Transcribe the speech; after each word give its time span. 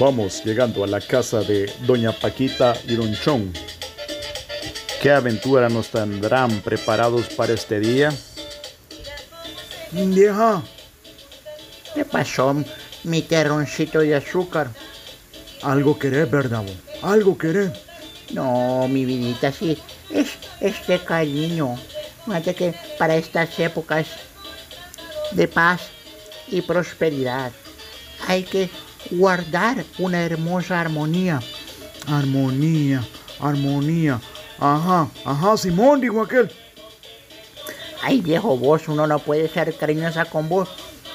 Vamos 0.00 0.44
llegando 0.44 0.82
a 0.82 0.88
la 0.88 1.00
casa 1.00 1.40
de 1.40 1.72
Doña 1.86 2.12
Paquita 2.12 2.74
y 2.88 2.96
Don 2.96 3.14
Chon. 3.14 3.52
¿Qué 5.00 5.10
aventura 5.10 5.68
nos 5.68 5.88
tendrán 5.88 6.60
preparados 6.62 7.28
para 7.28 7.52
este 7.52 7.78
día? 7.78 8.12
Vieja, 9.92 10.62
¿Qué 11.94 12.04
pasó, 12.04 12.56
mi 13.04 13.22
terroncito 13.22 14.00
de 14.00 14.16
azúcar? 14.16 14.68
algo 15.62 15.98
querés, 15.98 16.30
¿verdad? 16.30 16.62
vos? 16.62 16.76
Algo 17.02 17.38
querés. 17.38 17.70
No, 18.32 18.88
mi 18.88 19.04
vidita, 19.04 19.52
sí, 19.52 19.78
es 20.10 20.30
este 20.60 20.98
cariño. 20.98 21.76
Fíjate 22.24 22.54
que 22.54 22.74
para 22.98 23.14
estas 23.14 23.58
épocas 23.60 24.06
de 25.32 25.46
paz 25.46 25.82
y 26.48 26.62
prosperidad 26.62 27.52
hay 28.26 28.42
que 28.42 28.70
guardar 29.10 29.84
una 29.98 30.22
hermosa 30.22 30.80
armonía. 30.80 31.40
Armonía, 32.06 33.02
armonía. 33.40 34.20
Ajá, 34.58 35.08
ajá, 35.24 35.56
Simón, 35.56 36.00
dijo 36.00 36.22
aquel. 36.22 36.50
Ay, 38.02 38.20
viejo 38.20 38.56
vos, 38.56 38.86
uno 38.88 39.06
no 39.06 39.18
puede 39.18 39.48
ser 39.48 39.74
cariñosa 39.76 40.26
con 40.26 40.48
vos. 40.48 40.68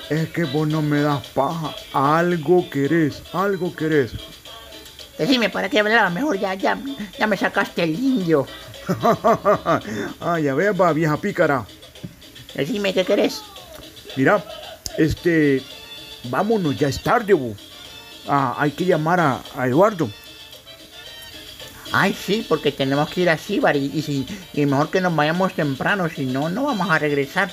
Es 0.10 0.30
que 0.30 0.44
vos 0.46 0.68
no 0.68 0.82
me 0.82 1.02
das 1.02 1.26
paja. 1.28 1.76
Algo 1.94 2.68
querés, 2.70 3.22
algo 3.32 3.76
querés. 3.76 4.14
Decime, 5.18 5.50
¿para 5.50 5.70
qué 5.70 5.80
hablaba? 5.80 6.10
Mejor 6.10 6.40
ya, 6.40 6.56
ya, 6.56 6.80
ya 7.18 7.28
me 7.28 7.38
sacaste 7.38 7.84
el 7.84 7.92
indio. 7.92 8.48
ah, 10.20 10.40
ya 10.40 10.56
ves, 10.56 10.80
va, 10.80 10.94
vieja 10.94 11.18
pícara. 11.18 11.66
Decime, 12.56 12.94
¿qué 12.94 13.06
querés? 13.06 13.42
Mira, 14.16 14.44
este, 14.98 15.62
vámonos, 16.24 16.78
ya 16.78 16.88
es 16.88 17.04
tarde, 17.04 17.34
vos. 17.34 17.69
Ah, 18.30 18.56
hay 18.60 18.72
que 18.72 18.86
llamar 18.86 19.20
a, 19.20 19.42
a 19.58 19.68
Eduardo. 19.68 20.10
Ay, 21.92 22.14
sí, 22.14 22.46
porque 22.48 22.72
tenemos 22.72 23.10
que 23.10 23.22
ir 23.22 23.30
a 23.30 23.38
Sibar 23.38 23.76
y, 23.76 23.86
y, 23.94 24.02
si- 24.04 24.28
y 24.54 24.66
mejor 24.68 24.92
que 24.92 25.02
nos 25.02 25.16
vayamos 25.16 25.54
temprano, 25.54 26.08
si 26.08 26.26
no, 26.26 26.48
no 26.50 26.66
vamos 26.66 26.88
a 26.92 27.00
regresar 27.00 27.50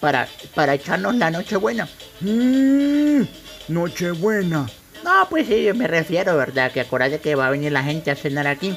para, 0.00 0.28
para 0.54 0.74
echarnos 0.74 1.14
la 1.16 1.30
noche 1.30 1.56
buena. 1.56 1.88
Mmm, 2.20 3.22
Nochebuena. 3.68 4.68
No, 5.02 5.26
pues 5.30 5.46
sí, 5.48 5.68
me 5.74 5.86
refiero, 5.88 6.36
¿verdad? 6.36 6.70
Que 6.70 6.80
acordate 6.82 7.18
que 7.20 7.34
va 7.34 7.46
a 7.46 7.50
venir 7.50 7.72
la 7.72 7.82
gente 7.82 8.10
a 8.10 8.16
cenar 8.16 8.46
aquí. 8.46 8.76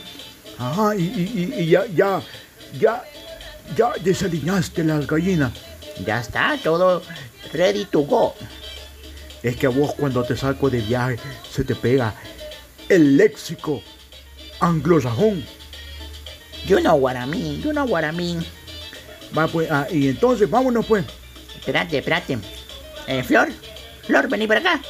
Ajá, 0.58 0.96
y, 0.96 1.02
y, 1.04 1.54
y, 1.58 1.62
y 1.64 1.68
ya, 1.68 1.86
ya, 1.94 2.22
ya, 2.80 3.04
ya 3.76 3.92
desaliñaste 4.02 4.84
las 4.86 5.06
gallinas. 5.06 5.52
Ya 6.06 6.22
está, 6.22 6.58
todo 6.64 7.02
ready 7.52 7.84
to 7.86 8.00
go. 8.02 8.34
Es 9.46 9.58
que 9.58 9.68
a 9.68 9.70
vos 9.70 9.94
cuando 9.94 10.24
te 10.24 10.36
saco 10.36 10.72
de 10.72 10.82
viaje 10.82 11.20
se 11.52 11.64
te 11.64 11.76
pega 11.76 12.16
el 12.90 13.16
léxico 13.16 13.84
anglosajón. 14.60 15.46
You 16.66 16.80
know 16.80 16.96
what 16.96 17.16
I 17.16 17.28
mean, 17.28 17.62
you 17.62 17.72
know 17.72 17.86
what 17.86 18.04
I 18.04 18.12
mean. 18.12 18.44
Va 19.38 19.48
pues, 19.48 19.70
ah, 19.70 19.86
y 19.92 20.10
entonces 20.10 20.50
vámonos 20.50 20.88
pues. 20.88 21.06
Espérate, 21.60 22.00
espérate. 22.00 22.40
Eh, 23.06 23.22
Flor, 23.22 23.50
Flor, 24.08 24.28
vení 24.28 24.48
para 24.48 24.62
acá. 24.62 24.82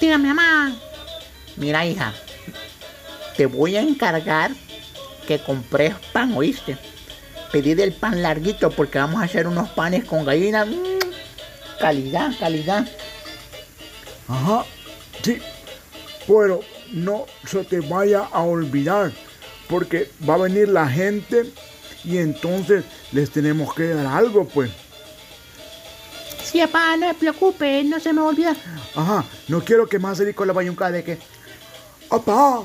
Dígame, 0.00 0.34
mamá. 0.34 0.76
Mira, 1.54 1.86
hija, 1.86 2.12
te 3.36 3.46
voy 3.46 3.76
a 3.76 3.80
encargar 3.80 4.50
que 5.28 5.38
compres 5.38 5.94
pan, 6.12 6.34
¿oíste? 6.36 6.76
Pedí 7.52 7.74
del 7.74 7.92
pan 7.92 8.22
larguito 8.22 8.72
porque 8.72 8.98
vamos 8.98 9.22
a 9.22 9.26
hacer 9.26 9.46
unos 9.46 9.68
panes 9.68 10.04
con 10.04 10.24
gallina. 10.24 10.66
Calidad, 11.78 12.32
calidad. 12.38 12.86
Ajá, 14.28 14.64
sí, 15.22 15.38
pero 16.26 16.60
no 16.92 17.26
se 17.46 17.64
te 17.64 17.80
vaya 17.80 18.20
a 18.32 18.42
olvidar, 18.42 19.12
porque 19.68 20.10
va 20.28 20.34
a 20.34 20.38
venir 20.38 20.68
la 20.68 20.88
gente 20.88 21.52
y 22.04 22.18
entonces 22.18 22.84
les 23.12 23.30
tenemos 23.30 23.74
que 23.74 23.88
dar 23.88 24.06
algo 24.06 24.46
pues. 24.46 24.70
Sí, 26.42 26.60
papá, 26.60 26.96
no 26.96 27.08
se 27.08 27.14
preocupe, 27.14 27.82
no 27.84 27.98
se 27.98 28.12
me 28.12 28.20
olvida. 28.20 28.54
Ajá, 28.94 29.24
no 29.48 29.64
quiero 29.64 29.88
que 29.88 29.98
más 29.98 30.18
salir 30.18 30.34
con 30.34 30.46
la 30.46 30.52
bayunca 30.52 30.90
de 30.90 31.02
que, 31.02 31.18
apá, 32.10 32.62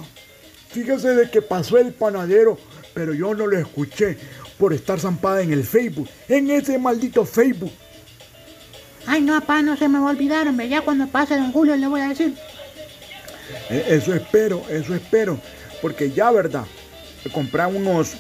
fíjese 0.70 1.10
de 1.16 1.32
que 1.32 1.42
pasó 1.42 1.78
el 1.78 1.94
panadero, 1.94 2.58
pero 2.94 3.14
yo 3.14 3.34
no 3.34 3.48
lo 3.48 3.58
escuché 3.58 4.18
por 4.58 4.74
estar 4.74 5.00
zampada 5.00 5.42
en 5.42 5.54
el 5.54 5.64
Facebook, 5.64 6.10
en 6.28 6.52
ese 6.52 6.78
maldito 6.78 7.26
Facebook. 7.26 7.72
Ay, 9.12 9.22
no, 9.22 9.34
papá, 9.40 9.64
no 9.64 9.76
se 9.76 9.88
me 9.88 9.98
va 10.00 10.08
a 10.08 10.12
olvidar, 10.12 10.48
hombre. 10.48 10.70
Ya 10.70 10.82
cuando 10.82 11.08
pase 11.08 11.36
don 11.36 11.52
Julio 11.52 11.76
le 11.76 11.88
voy 11.88 12.02
a 12.02 12.10
decir. 12.10 12.36
E- 13.70 13.86
Eso 13.90 14.14
espero, 14.14 14.62
eso 14.70 14.94
espero, 14.94 15.40
porque 15.82 16.12
ya, 16.12 16.30
¿verdad? 16.30 16.64
Comprar 17.34 17.68
unos, 17.74 18.14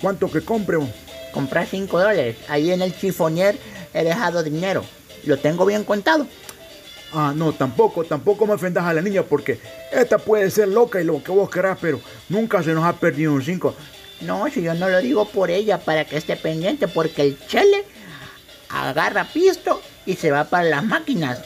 ¿cuánto 0.00 0.28
que 0.28 0.40
compre? 0.40 0.76
vos? 0.76 0.88
Comprar 1.32 1.66
5 1.66 1.98
dólares. 2.00 2.36
Ahí 2.48 2.72
en 2.72 2.82
el 2.82 2.98
chifonier 2.98 3.56
he 3.94 4.02
dejado 4.02 4.42
dinero. 4.42 4.84
Lo 5.24 5.38
tengo 5.38 5.64
bien 5.64 5.84
contado. 5.84 6.26
Ah, 7.12 7.32
no, 7.34 7.52
tampoco, 7.52 8.04
tampoco 8.04 8.44
me 8.44 8.54
ofendas 8.54 8.84
a 8.84 8.92
la 8.92 9.00
niña, 9.00 9.22
porque 9.22 9.60
esta 9.92 10.18
puede 10.18 10.50
ser 10.50 10.66
loca 10.68 11.00
y 11.00 11.04
lo 11.04 11.22
que 11.22 11.30
vos 11.30 11.48
querás, 11.48 11.78
pero 11.80 12.00
nunca 12.28 12.60
se 12.62 12.72
nos 12.72 12.84
ha 12.84 12.92
perdido 12.94 13.32
un 13.34 13.42
5. 13.42 13.74
No, 14.22 14.50
si 14.50 14.62
yo 14.62 14.74
no 14.74 14.88
lo 14.88 15.00
digo 15.00 15.26
por 15.28 15.48
ella, 15.50 15.78
para 15.78 16.04
que 16.04 16.16
esté 16.16 16.34
pendiente, 16.36 16.88
porque 16.88 17.22
el 17.22 17.38
chele 17.46 17.84
agarra 18.68 19.24
pisto 19.24 19.80
y 20.06 20.16
se 20.16 20.30
va 20.30 20.44
para 20.44 20.64
las 20.64 20.84
máquinas. 20.84 21.40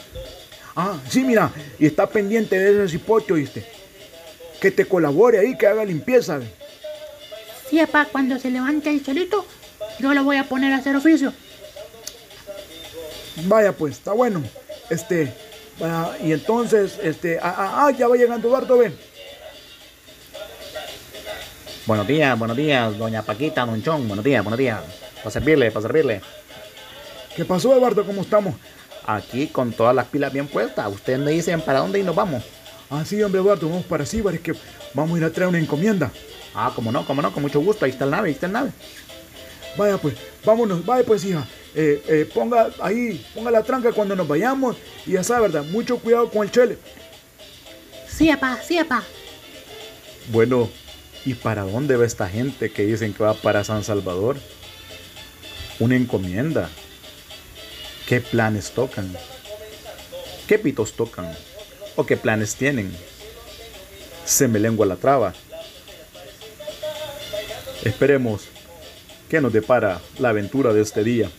Ah, 0.75 0.97
sí, 1.07 1.23
mira, 1.23 1.51
y 1.79 1.85
está 1.85 2.07
pendiente 2.07 2.57
de 2.57 2.83
ese 2.83 2.97
cipote, 2.97 3.33
¿oíste? 3.33 3.65
Que 4.59 4.71
te 4.71 4.85
colabore 4.85 5.39
ahí, 5.39 5.57
que 5.57 5.67
haga 5.67 5.85
limpieza. 5.85 6.37
ve. 6.37 6.47
Sí, 7.69 7.79
papá, 7.79 8.07
cuando 8.11 8.39
se 8.39 8.49
levante 8.49 8.89
el 8.89 9.03
solito, 9.05 9.45
yo 9.99 10.13
lo 10.13 10.23
voy 10.23 10.37
a 10.37 10.45
poner 10.45 10.73
a 10.73 10.77
hacer 10.77 10.95
oficio. 10.95 11.33
Vaya, 13.45 13.71
pues, 13.71 13.93
está 13.93 14.13
bueno. 14.13 14.43
Este, 14.89 15.33
y 16.23 16.31
entonces, 16.31 16.99
este, 17.01 17.39
ah, 17.41 17.55
ah, 17.57 17.85
ah, 17.85 17.91
ya 17.91 18.07
va 18.07 18.15
llegando 18.15 18.47
Eduardo, 18.47 18.77
ven. 18.77 18.95
Buenos 21.85 22.07
días, 22.07 22.39
buenos 22.39 22.55
días, 22.55 22.97
Doña 22.97 23.23
Paquita, 23.23 23.65
Don 23.65 23.83
Chon, 23.83 24.07
buenos 24.07 24.23
días, 24.23 24.43
buenos 24.43 24.57
días. 24.57 24.81
Para 25.17 25.31
servirle, 25.31 25.69
para 25.69 25.81
servirle. 25.81 26.21
¿Qué 27.35 27.45
pasó, 27.45 27.73
Eduardo? 27.75 28.05
¿Cómo 28.05 28.21
estamos? 28.21 28.53
Aquí 29.05 29.47
con 29.47 29.73
todas 29.73 29.95
las 29.95 30.07
pilas 30.07 30.31
bien 30.31 30.47
puestas. 30.47 30.91
Ustedes 30.91 31.19
me 31.19 31.31
dicen 31.31 31.61
para 31.61 31.79
dónde 31.79 31.99
y 31.99 32.03
nos 32.03 32.15
vamos. 32.15 32.43
Ah, 32.89 33.03
sí, 33.03 33.21
hombre, 33.23 33.41
Eduardo, 33.41 33.67
vamos 33.67 33.85
para 33.85 34.05
Cibar, 34.05 34.35
es 34.35 34.41
que 34.41 34.53
vamos 34.93 35.15
a 35.15 35.17
ir 35.17 35.23
a 35.25 35.31
traer 35.31 35.49
una 35.49 35.59
encomienda. 35.59 36.11
Ah, 36.53 36.71
como 36.75 36.91
no, 36.91 37.05
como 37.05 37.21
no, 37.21 37.33
con 37.33 37.41
mucho 37.41 37.59
gusto. 37.59 37.85
Ahí 37.85 37.91
está 37.91 38.05
el 38.05 38.11
nave, 38.11 38.27
ahí 38.27 38.33
está 38.35 38.45
el 38.45 38.51
nave. 38.51 38.71
Vaya, 39.75 39.97
pues, 39.97 40.15
vámonos, 40.45 40.85
vaya, 40.85 41.03
pues, 41.05 41.25
hija. 41.25 41.43
Eh, 41.73 42.03
eh, 42.07 42.29
ponga 42.31 42.69
ahí, 42.79 43.25
ponga 43.33 43.49
la 43.49 43.63
tranca 43.63 43.91
cuando 43.91 44.15
nos 44.15 44.27
vayamos. 44.27 44.77
Y 45.07 45.13
ya 45.13 45.23
sabe, 45.23 45.47
¿verdad? 45.47 45.63
Mucho 45.65 45.97
cuidado 45.97 46.29
con 46.29 46.43
el 46.43 46.51
chele. 46.51 46.77
Sí, 48.07 48.27
papá, 48.27 48.59
sí, 48.63 48.77
papá. 48.77 49.03
Bueno, 50.31 50.69
¿y 51.25 51.33
para 51.33 51.63
dónde 51.63 51.97
va 51.97 52.05
esta 52.05 52.29
gente 52.29 52.71
que 52.71 52.85
dicen 52.85 53.11
que 53.13 53.23
va 53.23 53.33
para 53.33 53.63
San 53.63 53.83
Salvador? 53.83 54.37
Una 55.79 55.95
encomienda. 55.95 56.69
¿Qué 58.07 58.21
planes 58.21 58.71
tocan? 58.71 59.15
¿Qué 60.47 60.59
pitos 60.59 60.93
tocan? 60.93 61.33
¿O 61.95 62.05
qué 62.05 62.17
planes 62.17 62.55
tienen? 62.55 62.95
Se 64.25 64.47
me 64.47 64.59
lengua 64.59 64.85
la 64.85 64.95
traba. 64.95 65.33
Esperemos 67.83 68.43
que 69.29 69.41
nos 69.41 69.51
depara 69.53 69.99
la 70.19 70.29
aventura 70.29 70.73
de 70.73 70.81
este 70.81 71.03
día. 71.03 71.29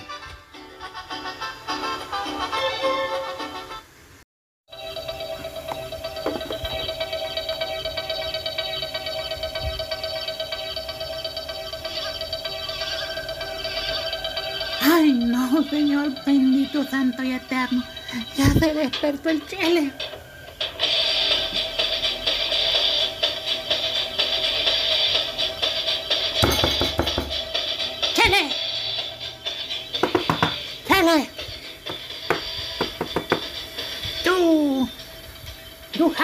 Ay, 14.82 15.12
no, 15.14 15.62
Señor 15.70 16.12
bendito, 16.26 16.84
santo 16.84 17.22
y 17.22 17.32
eterno. 17.32 17.82
Ya 18.37 18.52
se 18.52 18.75
despertó 18.75 19.31
el 19.31 19.46
chele. 19.46 19.93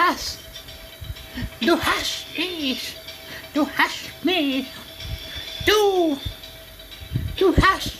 Hast, 0.09 0.39
du 1.61 1.79
hast 1.79 2.25
mich, 2.37 2.95
du 3.53 3.67
hast 3.77 4.23
mich, 4.23 4.65
du, 5.65 6.19
du 7.37 7.55
hast, 7.61 7.93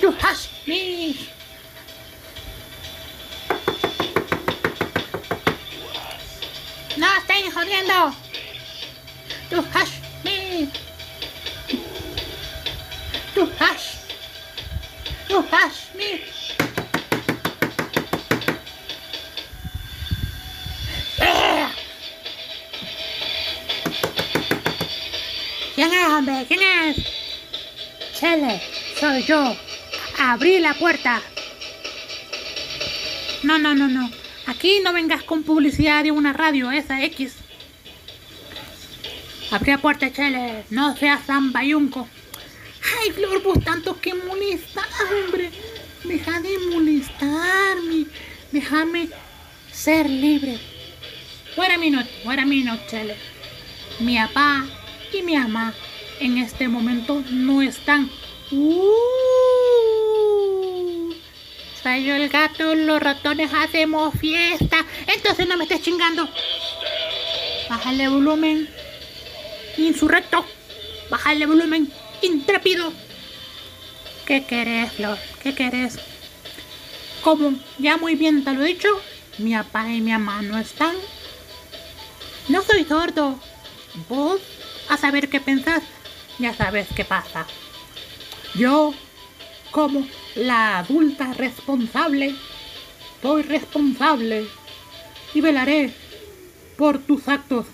du 0.00 0.12
hast 0.22 0.48
mich. 0.66 1.28
No 6.96 7.06
estén 7.18 7.52
jodiendo. 7.52 8.14
Du 9.50 9.64
hombre? 26.18 26.44
¿Quién 26.46 26.60
es? 26.62 26.96
Chele, 28.18 28.60
soy 28.98 29.22
yo. 29.24 29.56
Abrí 30.18 30.58
la 30.58 30.74
puerta. 30.74 31.20
No, 33.42 33.58
no, 33.58 33.74
no, 33.74 33.88
no. 33.88 34.10
Aquí 34.46 34.80
no 34.82 34.92
vengas 34.92 35.22
con 35.22 35.42
publicidad 35.42 36.04
de 36.04 36.12
una 36.12 36.32
radio, 36.32 36.70
esa 36.70 37.02
X. 37.04 37.34
Abrí 39.50 39.72
la 39.72 39.78
puerta, 39.78 40.12
Chele. 40.12 40.64
No 40.70 40.96
seas 40.96 41.26
tan 41.26 41.52
bayunco. 41.52 42.08
Ay, 43.00 43.10
Flor, 43.12 43.42
vos 43.42 43.62
tanto 43.64 44.00
que 44.00 44.14
molestas, 44.14 44.86
hombre. 45.10 45.50
Deja 46.04 46.40
de 46.40 46.58
molestarme. 46.70 48.06
Déjame 48.52 49.08
ser 49.72 50.08
libre. 50.08 50.58
Wait 51.56 51.70
a 51.70 51.78
minute, 51.78 52.10
wait 52.24 52.38
a 52.38 52.44
minute, 52.44 52.82
Chele. 52.88 53.16
Mi 54.00 54.16
papá 54.16 54.64
y 55.12 55.22
mi 55.22 55.36
mamá 55.36 55.72
en 56.20 56.38
este 56.38 56.68
momento 56.68 57.22
no 57.30 57.62
están. 57.62 58.10
Uh, 58.50 59.14
yo 61.84 62.14
el 62.14 62.28
gato, 62.28 62.74
los 62.74 63.00
ratones 63.00 63.50
hacemos 63.52 64.14
fiesta. 64.18 64.84
Entonces 65.06 65.46
no 65.46 65.56
me 65.56 65.64
estés 65.64 65.82
chingando. 65.82 66.28
Bájale 67.68 68.08
volumen. 68.08 68.68
Insurrecto. 69.76 70.44
Bájale 71.10 71.46
volumen. 71.46 71.92
Intrépido. 72.22 72.92
¿Qué 74.26 74.44
querés, 74.44 74.92
Flor? 74.92 75.18
¿Qué 75.42 75.54
querés? 75.54 75.98
Como 77.22 77.54
ya 77.78 77.96
muy 77.96 78.14
bien 78.14 78.44
te 78.44 78.52
lo 78.52 78.62
he 78.62 78.68
dicho, 78.68 78.88
mi 79.38 79.54
papá 79.54 79.88
y 79.88 80.00
mi 80.00 80.10
mamá 80.10 80.42
no 80.42 80.58
están. 80.58 80.94
No 82.48 82.62
soy 82.62 82.84
sordo. 82.84 83.38
Vos, 84.08 84.40
a 84.88 84.96
saber 84.96 85.28
qué 85.28 85.40
pensás, 85.40 85.82
ya 86.38 86.54
sabes 86.54 86.88
qué 86.94 87.04
pasa. 87.04 87.46
Yo, 88.54 88.94
como 89.70 90.06
la 90.34 90.78
adulta 90.78 91.32
responsable, 91.34 92.34
soy 93.22 93.42
responsable 93.42 94.46
y 95.32 95.40
velaré 95.40 95.92
por 96.76 96.98
tus 96.98 97.26
actos. 97.28 97.66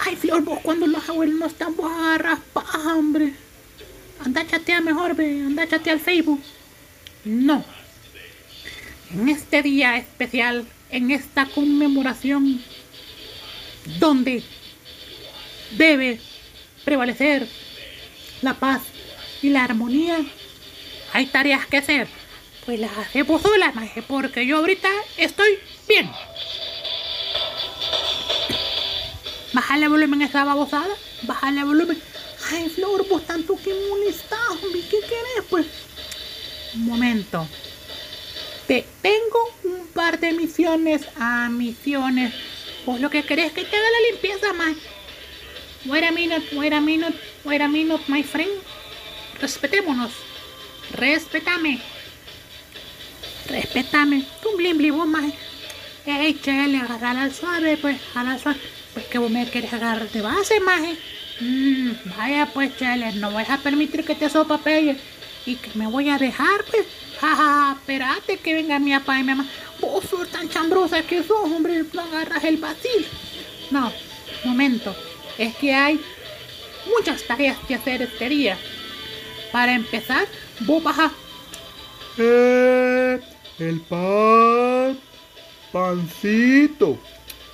Ay, 0.00 0.16
Flor, 0.16 0.44
cuando 0.62 0.86
los 0.86 1.08
abuelos 1.08 1.38
no 1.38 1.46
están, 1.46 1.76
vos 1.76 1.90
agarras 1.90 2.40
paja, 2.52 2.94
hombre. 2.94 3.34
Anda 4.24 4.40
a 4.40 4.46
chatear 4.46 4.82
mejor, 4.82 5.14
ve, 5.14 5.42
anda 5.44 5.64
a 5.64 5.90
al 5.90 6.00
Facebook. 6.00 6.40
No. 7.24 7.64
En 9.12 9.28
este 9.28 9.62
día 9.62 9.96
especial, 9.96 10.66
en 10.90 11.10
esta 11.10 11.46
conmemoración, 11.46 12.62
donde 13.98 14.42
debe 15.72 16.20
prevalecer 16.84 17.46
la 18.42 18.54
paz 18.54 18.82
y 19.42 19.50
la 19.50 19.64
armonía, 19.64 20.18
hay 21.12 21.26
tareas 21.26 21.66
que 21.66 21.78
hacer. 21.78 22.08
Pues 22.64 22.78
las 22.78 22.96
hacemos 22.98 23.42
solas, 23.42 23.74
maje, 23.74 24.02
porque 24.02 24.46
yo 24.46 24.58
ahorita 24.58 24.88
estoy 25.16 25.58
bien. 25.88 26.10
Bájale 29.52 29.84
el 29.84 29.90
volumen 29.90 30.22
a 30.22 30.26
esa 30.26 30.44
babosada. 30.44 30.94
Bájale 31.22 31.60
el 31.60 31.66
volumen. 31.66 31.98
Ay, 32.50 32.68
Flor, 32.68 33.08
vos 33.08 33.24
tanto 33.26 33.56
que 33.56 33.74
molestás. 33.88 34.38
¿Qué 34.90 35.00
querés, 35.00 35.44
pues? 35.48 35.66
Un 36.74 36.84
momento. 36.84 37.48
Te 38.66 38.86
tengo 39.00 39.50
un 39.64 39.86
par 39.88 40.20
de 40.20 40.32
misiones 40.32 41.06
a 41.18 41.48
misiones. 41.48 42.34
Vos 42.84 43.00
lo 43.00 43.08
que 43.08 43.24
querés 43.24 43.46
es 43.46 43.52
que 43.52 43.64
te 43.64 43.76
haga 43.76 43.86
la 43.90 44.10
limpieza, 44.12 44.52
más. 44.52 44.76
Wait 45.84 46.04
a 46.04 46.10
minute, 46.10 46.44
wait 46.54 46.72
a 46.72 46.80
minute, 46.80 47.14
wait 47.44 47.60
a 47.60 47.68
minute, 47.68 48.02
my 48.08 48.22
friend. 48.22 48.50
Respetémonos. 49.40 50.10
Respetame. 50.92 51.80
Respetame. 53.48 54.24
Tú 54.42 54.56
blim 54.56 54.76
blim, 54.76 54.96
vos, 54.96 55.06
más. 55.06 55.32
Ey, 56.04 56.34
chele, 56.34 56.78
agarrar 56.78 57.32
suave, 57.32 57.76
pues, 57.76 57.96
agarrar 58.14 58.40
suave. 58.40 58.58
Pues 58.92 59.06
que 59.06 59.18
vos 59.18 59.30
me 59.30 59.48
querés 59.48 59.72
agarrar 59.72 60.10
de 60.10 60.20
base, 60.20 60.58
maje. 60.60 60.96
Mm, 61.40 61.90
vaya 62.16 62.46
pues, 62.46 62.76
chele, 62.76 63.12
no 63.12 63.30
voy 63.30 63.44
a 63.48 63.58
permitir 63.58 64.04
que 64.04 64.16
te 64.16 64.28
sopapelles. 64.28 64.98
Y 65.46 65.56
que 65.56 65.70
me 65.78 65.86
voy 65.86 66.08
a 66.08 66.18
dejar, 66.18 66.64
pues. 66.64 66.86
Jaja, 67.20 67.76
espérate 67.78 68.38
que 68.38 68.54
venga 68.54 68.80
mi 68.80 68.92
papá 68.92 69.20
y 69.20 69.22
mi 69.22 69.28
mamá. 69.28 69.46
Vos 69.80 70.04
sos 70.10 70.28
tan 70.28 70.48
chambrosa 70.48 71.02
que 71.04 71.22
sos, 71.22 71.44
hombre, 71.44 71.84
no 71.92 72.02
agarras 72.02 72.42
el 72.42 72.56
vacil. 72.56 73.06
No, 73.70 73.92
momento. 74.44 74.94
Es 75.38 75.54
que 75.56 75.72
hay 75.72 76.00
muchas 76.96 77.22
tareas 77.22 77.56
que 77.66 77.76
hacer 77.76 78.02
este 78.02 78.28
día. 78.28 78.58
Para 79.52 79.72
empezar, 79.72 80.26
vos 80.60 80.82
vas 80.82 80.98
a... 80.98 81.12
Eh, 82.18 83.20
el 83.60 83.80
pan. 83.82 84.98
Pancito. 85.72 86.98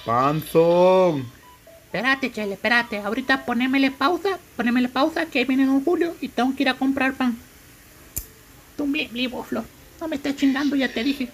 Panzón. 0.04 1.26
Espérate, 1.86 2.32
chele, 2.32 2.54
espérate. 2.54 2.98
Ahorita 2.98 3.44
ponémele 3.44 3.90
pausa, 3.90 4.38
ponémele 4.56 4.88
pausa, 4.88 5.26
que 5.26 5.44
viene 5.44 5.66
don 5.66 5.84
Julio 5.84 6.16
y 6.20 6.28
tengo 6.28 6.56
que 6.56 6.62
ir 6.64 6.68
a 6.68 6.74
comprar 6.74 7.14
pan. 7.14 7.36
Tú 8.76 8.92
vos, 9.30 9.46
Flor. 9.46 9.64
No 10.00 10.08
me 10.08 10.16
estés 10.16 10.36
chingando, 10.36 10.74
ya 10.74 10.92
te 10.92 11.04
dije. 11.04 11.28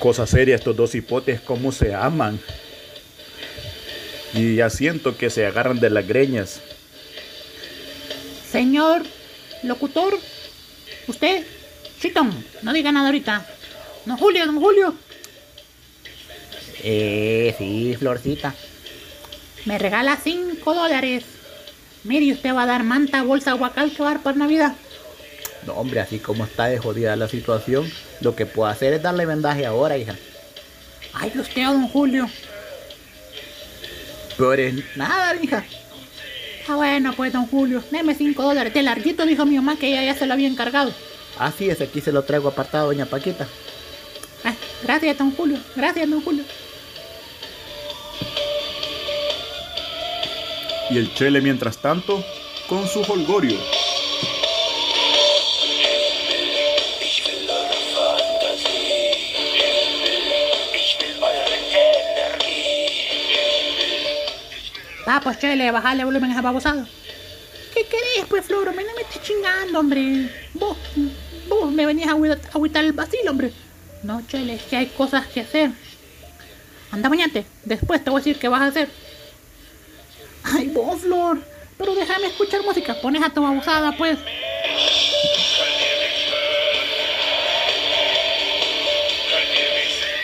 Cosa 0.00 0.26
seria 0.26 0.56
estos 0.56 0.74
dos 0.74 0.94
hipotes, 0.94 1.40
cómo 1.40 1.70
se 1.70 1.94
aman. 1.94 2.40
Y 4.32 4.56
ya 4.56 4.70
siento 4.70 5.16
que 5.16 5.28
se 5.28 5.44
agarran 5.44 5.78
de 5.78 5.90
las 5.90 6.08
greñas. 6.08 6.60
Señor 8.50 9.02
locutor, 9.62 10.18
usted, 11.06 11.46
chitón, 12.00 12.32
no 12.62 12.72
diga 12.72 12.90
nada 12.90 13.06
ahorita. 13.06 13.46
Don 14.06 14.16
Julio, 14.16 14.46
don 14.46 14.58
Julio. 14.58 14.94
Eh, 16.82 17.54
sí, 17.58 17.94
Florcita. 17.98 18.54
Me 19.66 19.78
regala 19.78 20.16
5 20.16 20.74
dólares. 20.74 21.24
Mire, 22.04 22.32
usted 22.32 22.54
va 22.54 22.62
a 22.62 22.66
dar 22.66 22.82
manta, 22.82 23.22
bolsa, 23.22 23.52
guacal 23.52 23.92
que 23.92 24.02
va 24.02 24.08
a 24.08 24.14
dar 24.14 24.22
para 24.22 24.38
Navidad. 24.38 24.74
No, 25.66 25.74
hombre, 25.74 26.00
así 26.00 26.18
como 26.18 26.44
está 26.44 26.66
de 26.66 26.78
jodida 26.78 27.16
la 27.16 27.28
situación, 27.28 27.90
lo 28.20 28.34
que 28.34 28.46
puedo 28.46 28.68
hacer 28.68 28.94
es 28.94 29.02
darle 29.02 29.26
vendaje 29.26 29.66
ahora, 29.66 29.98
hija. 29.98 30.16
Ay, 31.12 31.32
usted, 31.38 31.64
don 31.64 31.88
Julio. 31.88 32.28
Pero 34.38 34.54
es 34.54 34.96
nada, 34.96 35.34
hija. 35.42 35.64
Ah, 36.68 36.76
bueno, 36.76 37.12
pues, 37.16 37.32
don 37.32 37.46
Julio, 37.46 37.82
deme 37.90 38.14
5 38.14 38.42
dólares. 38.42 38.72
De 38.72 38.82
larguito, 38.82 39.26
dijo 39.26 39.44
mi 39.44 39.56
mamá 39.56 39.76
que 39.76 39.88
ella 39.88 40.04
ya 40.04 40.14
se 40.18 40.26
lo 40.26 40.34
había 40.34 40.48
encargado. 40.48 40.92
Así 41.38 41.68
es, 41.68 41.80
aquí 41.80 42.00
se 42.00 42.12
lo 42.12 42.22
traigo 42.22 42.48
apartado, 42.48 42.86
doña 42.86 43.06
Paquita. 43.06 43.46
Ah, 44.44 44.54
gracias, 44.82 45.18
don 45.18 45.32
Julio. 45.32 45.58
Gracias, 45.76 46.08
don 46.08 46.22
Julio. 46.22 46.44
Y 50.90 50.98
el 50.98 51.14
Chele, 51.14 51.40
mientras 51.40 51.78
tanto, 51.78 52.24
con 52.68 52.86
su 52.88 53.00
holgorio. 53.02 53.58
Ah, 65.12 65.20
pues, 65.20 65.40
chele, 65.40 65.72
bajarle 65.72 66.04
volumen 66.04 66.30
a 66.30 66.34
esa 66.34 66.42
babosada. 66.42 66.86
¿Qué 67.74 67.82
querés, 67.84 68.26
pues, 68.28 68.46
Floro? 68.46 68.72
Me 68.72 68.84
no 68.84 68.94
me 68.94 69.02
estés 69.02 69.20
chingando, 69.22 69.80
hombre. 69.80 70.30
Vos, 70.54 70.76
vos 71.48 71.72
me 71.72 71.84
venías 71.84 72.08
a 72.10 72.12
agüita- 72.12 72.38
a 72.48 72.54
agüitar 72.54 72.84
el 72.84 72.92
vacío, 72.92 73.28
hombre. 73.28 73.52
No, 74.04 74.22
chele, 74.28 74.54
es 74.54 74.62
que 74.62 74.76
hay 74.76 74.86
cosas 74.86 75.26
que 75.26 75.40
hacer. 75.40 75.70
Anda, 76.92 77.08
bañate. 77.08 77.44
Después 77.64 78.04
te 78.04 78.10
voy 78.10 78.20
a 78.20 78.24
decir 78.24 78.38
qué 78.38 78.46
vas 78.48 78.62
a 78.62 78.66
hacer. 78.66 78.88
Ay, 80.44 80.68
vos, 80.68 81.00
Flor. 81.00 81.40
Pero 81.76 81.94
déjame 81.96 82.28
escuchar 82.28 82.62
música. 82.62 82.94
Pones 83.00 83.22
a 83.24 83.30
tu 83.30 83.42
babosada, 83.42 83.90
pues. 83.96 84.16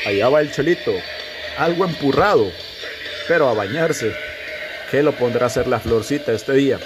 Allá 0.06 0.28
va 0.28 0.40
el 0.40 0.52
Chelito, 0.52 0.92
algo 1.58 1.84
empurrado, 1.84 2.52
pero 3.26 3.48
a 3.48 3.54
bañarse. 3.54 4.14
¿Qué 4.96 5.02
lo 5.02 5.12
pondrá 5.12 5.44
a 5.44 5.46
hacer 5.48 5.66
la 5.66 5.78
florcita 5.78 6.32
este 6.32 6.54
día? 6.54 6.78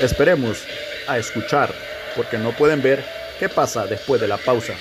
Esperemos 0.00 0.62
a 1.08 1.18
escuchar, 1.18 1.74
porque 2.14 2.38
no 2.38 2.52
pueden 2.52 2.80
ver 2.80 3.04
qué 3.40 3.48
pasa 3.48 3.88
después 3.88 4.20
de 4.20 4.28
la 4.28 4.36
pausa. 4.36 4.74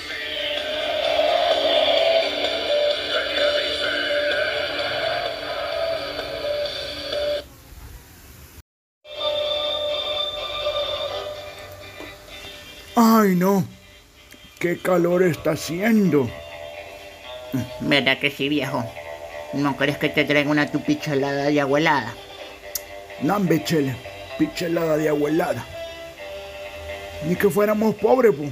Ay, 12.96 13.34
no. 13.36 13.68
Qué 14.60 14.78
calor 14.78 15.24
está 15.24 15.54
haciendo. 15.54 16.30
¿Verdad 17.80 18.20
que 18.20 18.30
sí, 18.30 18.48
viejo? 18.48 18.86
¿No 19.54 19.76
crees 19.76 19.98
que 19.98 20.10
te 20.10 20.26
traiga 20.26 20.52
una 20.52 20.72
tu 20.72 20.80
picholada 20.82 21.46
de 21.46 21.60
agua 21.60 21.80
helada? 21.80 22.14
Nambe, 23.22 23.64
chele. 23.64 23.96
Pichelada 24.38 24.96
de 24.96 25.10
abuelada. 25.10 25.66
Ni 27.26 27.36
que 27.36 27.50
fuéramos 27.50 27.96
pobres, 27.96 28.34
pues. 28.38 28.52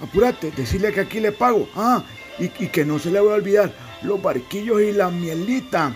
Apúrate, 0.00 0.50
decirle 0.52 0.92
que 0.92 1.00
aquí 1.00 1.18
le 1.20 1.32
pago. 1.32 1.68
Ah, 1.74 2.04
y, 2.38 2.44
y 2.64 2.68
que 2.68 2.84
no 2.84 2.98
se 2.98 3.10
le 3.10 3.20
va 3.20 3.32
a 3.32 3.36
olvidar 3.36 3.72
los 4.02 4.20
barquillos 4.22 4.80
y 4.80 4.92
la 4.92 5.10
mielita. 5.10 5.94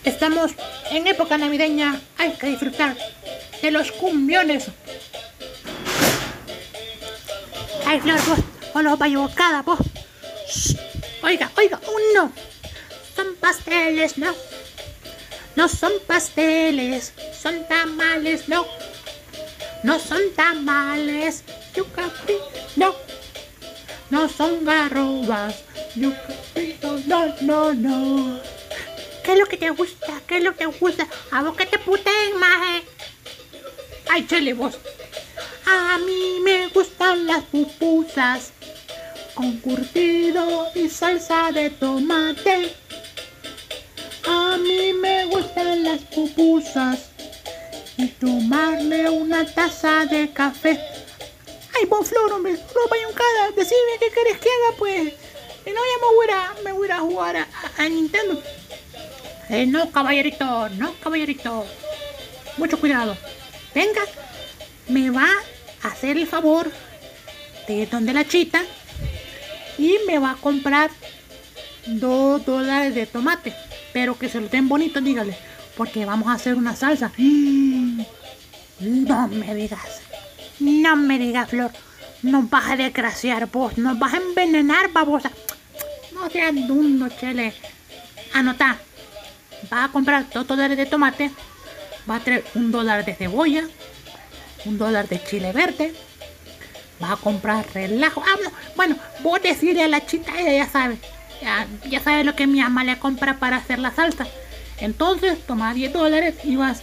Estamos 0.04 0.52
en 0.90 1.06
época 1.06 1.38
navideña. 1.38 2.00
Hay 2.18 2.32
que 2.32 2.48
disfrutar 2.48 2.96
de 3.62 3.70
los 3.70 3.90
cumbiones. 3.92 4.66
Ay, 7.86 8.00
Flor, 8.00 8.20
vos, 8.26 8.38
vos 8.74 8.82
los 8.82 8.98
bayocada, 8.98 9.62
vos. 9.62 9.78
Oiga, 11.22 11.50
oiga, 11.56 11.80
uno. 11.88 12.32
Son 13.16 13.34
pasteles, 13.36 14.18
no. 14.18 14.34
No 15.56 15.68
son 15.68 15.92
pasteles, 16.06 17.14
son 17.40 17.66
tamales, 17.66 18.48
no. 18.48 18.66
No 19.84 19.98
son 19.98 20.20
tamales, 20.36 21.44
yucapi, 21.74 22.34
no. 22.76 22.94
No 24.10 24.28
son 24.28 24.64
garrobas, 24.64 25.62
yucapi, 25.94 26.76
no, 27.06 27.34
no, 27.40 27.72
no. 27.72 28.53
¿Qué 29.24 29.32
es 29.32 29.38
lo 29.38 29.46
que 29.46 29.56
te 29.56 29.70
gusta? 29.70 30.20
¿Qué 30.26 30.36
es 30.36 30.44
lo 30.44 30.52
que 30.52 30.58
te 30.58 30.66
gusta? 30.66 31.08
¿A 31.30 31.42
vos 31.42 31.56
que 31.56 31.64
te 31.64 31.78
puten, 31.78 32.36
maje? 32.38 32.84
Ay, 34.10 34.26
chele, 34.26 34.52
vos. 34.52 34.74
A 35.64 35.98
mí 35.98 36.40
me 36.44 36.68
gustan 36.68 37.26
las 37.26 37.42
pupusas 37.44 38.52
con 39.34 39.58
curtido 39.60 40.68
y 40.74 40.90
salsa 40.90 41.50
de 41.52 41.70
tomate. 41.70 42.74
A 44.26 44.58
mí 44.58 44.92
me 44.92 45.24
gustan 45.24 45.84
las 45.84 46.00
pupusas 46.02 47.10
y 47.96 48.08
tomarle 48.08 49.08
una 49.08 49.46
taza 49.46 50.04
de 50.04 50.30
café. 50.34 50.78
Ay, 51.74 51.86
vos, 51.86 52.08
Flor, 52.08 52.30
hombre, 52.30 52.56
Flor 52.56 52.88
Payuncada, 52.90 53.52
decime 53.56 53.98
qué 54.00 54.10
querés 54.10 54.38
que 54.38 54.50
haga, 54.50 54.76
pues. 54.76 55.14
Y 55.66 55.70
no, 55.70 55.80
ya 55.80 55.98
me 55.98 56.72
voy 56.74 56.76
a, 56.76 56.86
me 56.86 56.92
a 56.92 56.98
jugar 57.00 57.48
a 57.78 57.88
Nintendo. 57.88 58.42
Eh, 59.48 59.66
no, 59.66 59.90
caballerito, 59.90 60.68
no, 60.70 60.94
caballerito. 60.94 61.66
Mucho 62.56 62.78
cuidado. 62.78 63.16
Venga, 63.74 64.02
me 64.88 65.10
va 65.10 65.28
a 65.82 65.88
hacer 65.88 66.16
el 66.16 66.26
favor 66.26 66.70
de 67.66 67.86
donde 67.86 68.12
la 68.12 68.26
chita 68.26 68.62
y 69.78 69.96
me 70.06 70.18
va 70.18 70.32
a 70.32 70.36
comprar 70.36 70.90
dos 71.86 72.44
dólares 72.44 72.94
de 72.94 73.06
tomate. 73.06 73.54
Pero 73.92 74.18
que 74.18 74.28
se 74.28 74.40
lo 74.40 74.48
den 74.48 74.68
bonito, 74.68 75.00
dígale. 75.00 75.36
Porque 75.76 76.04
vamos 76.04 76.28
a 76.28 76.32
hacer 76.32 76.54
una 76.54 76.74
salsa. 76.76 77.12
No 78.80 79.28
me 79.28 79.54
digas. 79.54 80.02
No 80.60 80.96
me 80.96 81.18
digas, 81.18 81.50
Flor. 81.50 81.72
Nos 82.22 82.48
vas 82.48 82.70
a 82.70 82.76
desgraciar 82.76 83.50
vos. 83.50 83.76
Nos 83.76 83.98
vas 83.98 84.14
a 84.14 84.16
envenenar, 84.18 84.92
babosa. 84.92 85.30
No 86.12 86.30
seas 86.30 86.54
dundo, 86.66 87.08
chele. 87.08 87.52
Anota. 88.32 88.78
Va 89.72 89.84
a 89.84 89.88
comprar 89.88 90.28
dos 90.30 90.46
dólares 90.46 90.76
de 90.76 90.86
tomate. 90.86 91.30
Va 92.08 92.16
a 92.16 92.20
traer 92.20 92.44
un 92.54 92.70
dólar 92.70 93.04
de 93.04 93.14
cebolla. 93.14 93.64
Un 94.64 94.78
dólar 94.78 95.08
de 95.08 95.22
chile 95.22 95.52
verde. 95.52 95.94
Va 97.02 97.12
a 97.12 97.16
comprar 97.16 97.66
relajo. 97.74 98.22
Ah, 98.24 98.36
no. 98.42 98.50
Bueno, 98.76 98.96
vos 99.20 99.42
decirle 99.42 99.82
a 99.82 99.88
la 99.88 100.04
chita, 100.04 100.32
ella 100.38 100.64
ya 100.64 100.70
sabe. 100.70 100.98
Ya, 101.42 101.66
ya 101.88 102.00
sabes 102.00 102.24
lo 102.24 102.34
que 102.34 102.46
mi 102.46 102.60
mamá 102.60 102.84
le 102.84 102.98
compra 102.98 103.38
para 103.38 103.56
hacer 103.56 103.78
la 103.78 103.90
salsa. 103.90 104.26
Entonces, 104.78 105.38
toma 105.46 105.74
10 105.74 105.92
dólares 105.92 106.36
y 106.44 106.56
vas. 106.56 106.82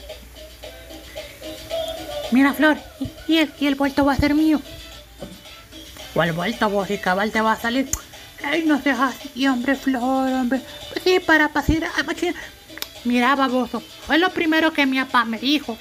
Mira, 2.32 2.54
Flor, 2.54 2.78
y, 3.28 3.38
el, 3.38 3.54
y 3.60 3.68
el 3.68 3.76
vuelto 3.76 4.06
va 4.06 4.14
a 4.14 4.18
ser 4.18 4.34
mío. 4.34 4.62
¿Cuál 6.14 6.34
vuelto 6.34 6.70
vos 6.70 6.90
y 6.90 6.98
cabal 6.98 7.32
te 7.32 7.42
va 7.42 7.54
a 7.54 7.60
salir? 7.60 7.90
Ay, 8.44 8.64
no 8.66 8.82
seas 8.82 9.00
así, 9.00 9.48
hombre, 9.48 9.76
Flor, 9.76 10.32
hombre. 10.32 10.62
Pues 10.92 11.04
sí, 11.04 11.20
para 11.20 11.50
pasar 11.50 11.84
a 11.98 12.04
machina. 12.04 12.34
Mira, 13.04 13.36
baboso, 13.36 13.82
fue 14.06 14.18
lo 14.18 14.32
primero 14.32 14.74
que 14.74 14.86
mi 14.86 15.00
papá 15.00 15.26
me 15.26 15.40
dijo. 15.40 15.78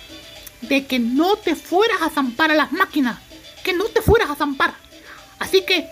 De 0.62 0.86
que 0.86 0.98
no 0.98 1.36
te 1.36 1.54
fueras 1.54 2.02
a 2.02 2.10
zampar 2.10 2.50
a 2.50 2.54
las 2.54 2.72
máquinas. 2.72 3.18
Que 3.62 3.72
no 3.72 3.84
te 3.84 4.02
fueras 4.02 4.30
a 4.30 4.36
zampar. 4.36 4.74
Así 5.38 5.62
que, 5.62 5.88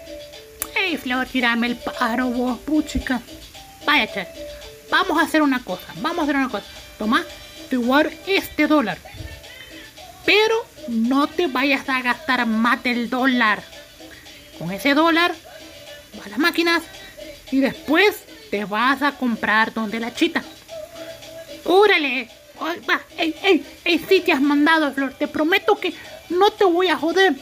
hey, 0.75 0.97
Flor, 0.97 1.26
tirame 1.26 1.66
el 1.66 1.76
paro, 1.76 2.26
vos, 2.26 2.58
puchica. 2.61 3.20
Vaya, 3.87 4.12
che. 4.12 4.26
Vamos 4.90 5.18
a 5.18 5.25
hacer 5.25 5.42
una 5.42 5.62
cosa. 5.62 5.87
Vamos 5.97 6.20
a 6.20 6.23
hacer 6.25 6.37
una 6.37 6.49
cosa. 6.49 6.66
Toma, 6.99 7.25
te 7.68 7.76
dar 7.76 8.11
este 8.26 8.66
dólar. 8.66 8.99
Pero 10.25 10.66
no 10.88 11.26
te 11.26 11.47
vayas 11.47 11.88
a 11.88 12.02
gastar 12.02 12.47
más 12.47 12.82
del 12.82 13.11
dólar. 13.11 13.62
Con 14.58 14.73
ese 14.73 14.94
dólar, 14.94 15.35
vas 16.16 16.26
a 16.26 16.30
las 16.30 16.38
máquinas 16.38 16.82
y 17.50 17.61
después 17.61 18.25
te 18.50 18.64
vas 18.64 19.02
a 19.02 19.12
comprar 19.12 19.73
donde 19.73 20.00
la 20.00 20.14
chita. 20.14 20.42
¡Órale! 21.69 22.29
Va, 22.89 23.01
ey, 23.17 23.35
ey, 23.43 23.65
ey, 23.85 24.05
sí 24.09 24.21
te 24.21 24.33
has 24.33 24.41
mandado, 24.41 24.93
Flor. 24.93 25.13
Te 25.13 25.29
prometo 25.29 25.77
que 25.77 25.95
no 26.31 26.51
te 26.51 26.65
voy 26.65 26.89
a 26.89 26.97
joder. 26.97 27.35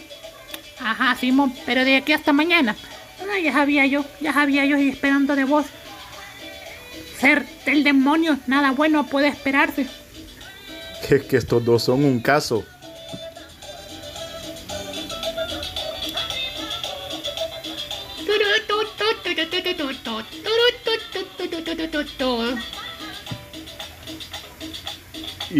Ajá, 0.78 1.16
Simón, 1.16 1.54
pero 1.64 1.85
de 1.85 1.97
aquí 1.97 2.12
hasta 2.12 2.33
mañana. 2.33 2.76
Ya 3.42 3.52
sabía 3.52 3.87
yo, 3.87 4.04
ya 4.21 4.33
sabía 4.33 4.66
yo 4.66 4.76
y 4.76 4.90
esperando 4.90 5.37
de 5.37 5.45
vos. 5.45 5.66
Ser 7.18 7.47
del 7.64 7.83
demonio, 7.83 8.38
nada 8.47 8.73
bueno 8.73 9.06
puede 9.06 9.28
esperarse. 9.28 9.87
Es 11.09 11.23
que 11.23 11.37
estos 11.37 11.64
dos 11.64 11.85
son 11.85 12.04
un 12.04 12.21
caso. 12.21 12.64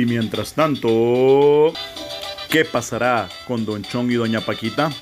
Y 0.07 0.09
mientras 0.09 0.53
tanto, 0.53 1.73
¿qué 2.49 2.65
pasará 2.65 3.29
con 3.45 3.67
Don 3.67 3.83
Chong 3.83 4.09
y 4.13 4.15
Doña 4.15 4.41
Paquita? 4.41 4.93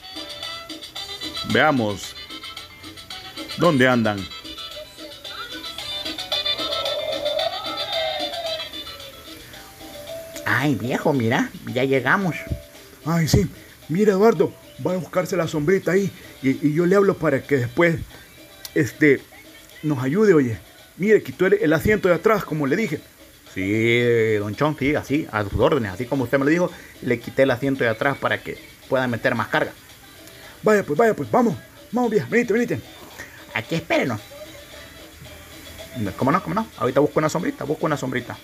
Veamos. 1.52 2.16
¿Dónde 3.58 3.86
andan? 3.86 4.18
Ay, 10.46 10.74
viejo, 10.76 11.12
mira, 11.12 11.50
ya 11.66 11.84
llegamos. 11.84 12.36
Ay, 13.04 13.28
sí. 13.28 13.46
Mira, 13.90 14.12
Eduardo, 14.12 14.54
va 14.86 14.94
a 14.94 14.96
buscarse 14.96 15.36
la 15.36 15.46
sombrita 15.46 15.92
ahí 15.92 16.10
y, 16.42 16.66
y 16.66 16.72
yo 16.72 16.86
le 16.86 16.96
hablo 16.96 17.18
para 17.18 17.42
que 17.42 17.58
después 17.58 17.98
este, 18.74 19.20
nos 19.82 20.02
ayude, 20.02 20.32
oye. 20.32 20.56
Mire, 20.96 21.22
quitó 21.22 21.44
el, 21.44 21.58
el 21.60 21.74
asiento 21.74 22.08
de 22.08 22.14
atrás, 22.14 22.42
como 22.42 22.66
le 22.66 22.76
dije. 22.76 23.02
Sí, 23.54 24.34
Don 24.34 24.54
Chong, 24.56 24.76
sí, 24.78 24.94
así, 24.96 25.28
a 25.30 25.44
sus 25.44 25.60
órdenes, 25.60 25.92
así 25.92 26.06
como 26.06 26.24
usted 26.24 26.38
me 26.38 26.44
lo 26.44 26.50
dijo, 26.50 26.70
le 27.02 27.20
quité 27.20 27.44
el 27.44 27.52
asiento 27.52 27.84
de 27.84 27.90
atrás 27.90 28.18
para 28.18 28.42
que 28.42 28.58
pueda 28.88 29.06
meter 29.06 29.34
más 29.36 29.48
carga. 29.48 29.72
Vaya, 30.62 30.82
pues, 30.82 30.98
vaya, 30.98 31.14
pues, 31.14 31.30
vamos. 31.30 31.54
Vamos, 31.92 32.10
vieja, 32.10 32.26
venite, 32.28 32.52
venite. 32.52 32.80
Aquí 33.54 33.76
espérenos. 33.76 34.20
¿Cómo 36.16 36.32
no? 36.32 36.42
¿Cómo 36.42 36.56
no? 36.56 36.66
Ahorita 36.78 36.98
busco 36.98 37.20
una 37.20 37.28
sombrita, 37.28 37.62
busco 37.64 37.86
una 37.86 37.96
sombrita. 37.96 38.36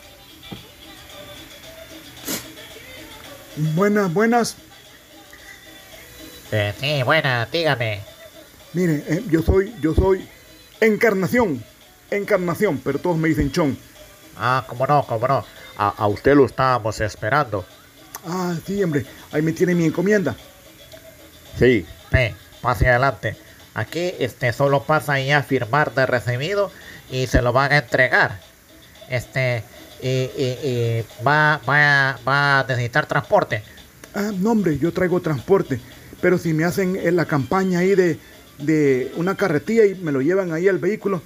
Buenas, 3.57 4.15
buenas. 4.15 4.57
Eh, 6.53 6.73
sí, 6.79 7.03
buena, 7.03 7.49
dígame. 7.51 8.01
Mire, 8.73 9.03
eh, 9.09 9.25
yo 9.29 9.43
soy, 9.43 9.75
yo 9.81 9.95
soy 9.95 10.29
Encarnación. 10.81 11.63
Encarnación, 12.11 12.81
pero 12.83 12.99
todos 12.99 13.17
me 13.17 13.29
dicen 13.29 13.51
Chon. 13.53 13.77
Ah, 14.41 14.65
cómo 14.67 14.87
no, 14.87 15.05
cómo 15.07 15.29
no. 15.29 15.45
A, 15.77 15.89
a 15.91 16.07
usted 16.09 16.35
lo 16.35 16.47
estábamos 16.47 17.01
esperando. 17.01 17.67
Ah, 18.25 18.57
sí, 18.67 18.83
hombre. 18.83 19.07
Ahí 19.33 19.43
me 19.43 19.53
tiene 19.53 19.75
mi 19.75 19.85
encomienda. 19.87 20.37
Sí, 21.59 21.87
Sí, 22.13 22.35
pase 22.61 22.89
adelante. 22.89 23.37
Aquí 23.75 24.15
este 24.19 24.53
solo 24.53 24.85
pasa 24.85 25.15
ahí 25.15 25.31
a 25.31 25.43
firmar 25.43 25.95
de 25.95 26.07
recibido 26.07 26.73
y 27.11 27.27
se 27.29 27.43
lo 27.43 27.53
van 27.53 27.73
a 27.73 27.79
entregar. 27.79 28.41
Este 29.09 29.65
y, 30.03 30.09
y- 30.09 30.59
y 30.65 31.07
va, 31.27 31.61
va, 31.69 32.19
va 32.27 32.61
a 32.61 32.65
necesitar 32.65 33.07
transporte. 33.07 33.65
Ah, 34.15 34.33
no, 34.35 34.53
hombre, 34.53 34.79
yo 34.79 34.93
traigo 34.93 35.21
transporte. 35.23 35.81
Pero 36.21 36.39
si 36.39 36.53
me 36.55 36.65
hacen 36.65 36.99
la 37.17 37.27
campaña 37.27 37.81
ahí 37.81 37.95
de, 37.95 38.19
de 38.59 39.13
una 39.17 39.37
carretilla 39.37 39.87
y 39.87 39.95
me 39.97 40.13
lo 40.13 40.21
llevan 40.23 40.53
ahí 40.53 40.69
al 40.69 40.79
vehículo. 40.79 41.23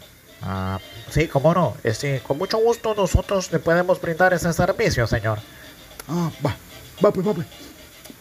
Ah, 0.47 0.79
sí, 1.11 1.27
cómo 1.27 1.55
no. 1.55 1.75
Este, 1.83 2.21
con 2.21 2.37
mucho 2.37 2.59
gusto 2.59 2.95
nosotros 2.95 3.51
le 3.51 3.59
podemos 3.59 3.99
brindar 4.01 4.35
ese 4.35 4.53
servicio, 4.53 5.07
señor. 5.07 5.39
Ah, 6.07 6.31
va, 6.45 6.55
va, 7.03 7.11
pues, 7.11 7.27
va, 7.27 7.33
pues. 7.33 7.47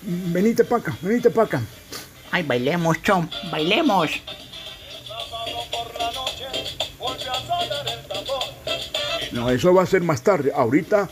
Venite 0.02 0.64
para 0.64 0.82
acá, 0.82 0.98
venite 1.02 1.30
para 1.30 1.48
acá. 1.48 1.62
Ay, 2.32 2.44
bailemos, 2.44 3.02
chom, 3.02 3.28
bailemos. 3.52 4.10
No, 9.34 9.50
eso 9.50 9.74
va 9.74 9.84
a 9.84 9.86
ser 9.86 10.02
más 10.02 10.22
tarde. 10.22 10.54
Ahorita 10.56 11.10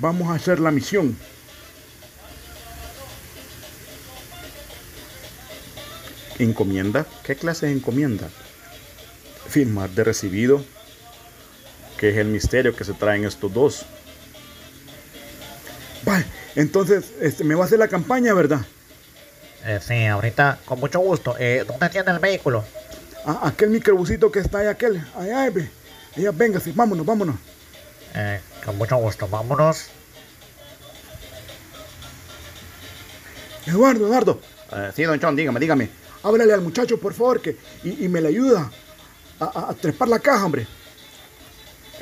vamos 0.00 0.30
a 0.30 0.34
hacer 0.34 0.60
la 0.60 0.70
misión. 0.70 1.16
encomienda. 6.38 7.04
¿Qué 7.24 7.34
clase 7.34 7.66
de 7.66 7.72
encomienda? 7.72 8.28
Firmar 9.48 9.90
de 9.90 10.04
recibido. 10.04 10.64
Que 11.98 12.10
es 12.10 12.16
el 12.18 12.28
misterio 12.28 12.76
que 12.76 12.84
se 12.84 12.92
traen 12.92 13.24
estos 13.24 13.52
dos. 13.52 13.82
Vale, 16.04 16.24
entonces 16.54 17.12
este, 17.20 17.42
me 17.44 17.54
va 17.54 17.64
a 17.64 17.66
hacer 17.66 17.78
la 17.78 17.88
campaña, 17.88 18.32
¿verdad? 18.34 18.60
Eh, 19.64 19.80
sí, 19.86 20.04
ahorita 20.06 20.60
con 20.64 20.78
mucho 20.78 21.00
gusto. 21.00 21.34
Eh, 21.38 21.64
¿Dónde 21.66 21.88
tiene 21.88 22.12
el 22.12 22.18
vehículo? 22.20 22.64
A- 23.26 23.48
aquel 23.48 23.70
microbusito 23.70 24.30
que 24.30 24.38
está 24.38 24.58
ahí, 24.58 24.68
aquel. 24.68 25.04
Allá. 25.16 25.42
Allá, 26.16 26.30
venga, 26.32 26.60
sí, 26.60 26.72
vámonos, 26.74 27.04
vámonos. 27.04 27.36
Eh, 28.14 28.40
con 28.64 28.78
mucho 28.78 28.96
gusto. 28.96 29.26
Vámonos. 29.28 29.86
Eduardo, 33.66 34.06
Eduardo, 34.06 34.40
Eh, 34.72 34.92
sí, 34.94 35.02
Don 35.02 35.18
Chong, 35.20 35.34
dígame, 35.36 35.60
dígame. 35.60 35.88
háblale 36.22 36.52
al 36.54 36.60
muchacho, 36.60 36.98
por 36.98 37.12
favor, 37.12 37.40
que, 37.42 37.56
y, 37.84 38.04
y 38.04 38.08
me 38.08 38.20
le 38.20 38.28
ayuda 38.28 38.70
a, 39.40 39.74
trepar 39.74 40.08
la 40.08 40.18
caja, 40.18 40.44
hombre. 40.44 40.66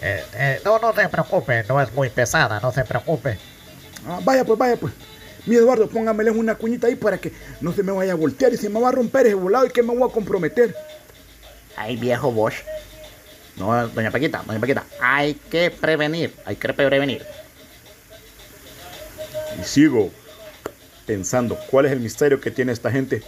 Eh, 0.01 0.25
eh, 0.35 0.61
no, 0.65 0.79
no 0.79 0.93
se 0.95 1.09
preocupe. 1.09 1.65
No 1.69 1.81
es 1.81 1.93
muy 1.93 2.11
pesada. 2.11 2.61
No 2.61 2.73
se 2.73 2.85
preocupe. 2.85 3.39
Ah, 4.07 4.21
vaya, 4.23 4.45
pues, 4.45 4.59
vaya, 4.59 4.77
pues. 4.77 4.93
Mi 5.47 5.57
Eduardo, 5.57 5.89
póngamele 5.89 6.33
una 6.33 6.57
cuñita 6.57 6.89
ahí 6.89 6.97
para 6.97 7.19
que 7.19 7.33
no 7.61 7.73
se 7.73 7.83
me 7.83 7.93
vaya 7.93 8.13
a 8.13 8.17
voltear 8.17 8.53
y 8.53 8.57
se 8.57 8.69
me 8.69 8.81
va 8.81 8.89
a 8.89 8.93
romper 8.93 9.27
ese 9.27 9.37
volado 9.37 9.67
y 9.67 9.71
que 9.71 9.83
me 9.83 9.95
voy 9.95 10.09
a 10.09 10.13
comprometer. 10.13 10.75
Ay, 11.77 11.97
viejo 11.97 12.33
Bosch. 12.33 12.65
No, 13.57 13.89
Doña 13.89 14.11
Paquita, 14.11 14.43
Doña 14.45 14.59
Paquita. 14.59 14.85
Hay 15.01 15.35
que 15.35 15.71
prevenir, 15.71 16.35
hay 16.45 16.57
que 16.57 16.73
prevenir. 16.73 17.25
Y 19.61 19.65
sigo 19.65 20.11
pensando, 21.07 21.57
¿cuál 21.71 21.87
es 21.87 21.93
el 21.93 22.01
misterio 22.01 22.41
que 22.41 22.51
tiene 22.51 22.73
esta 22.73 22.91
gente? 22.91 23.23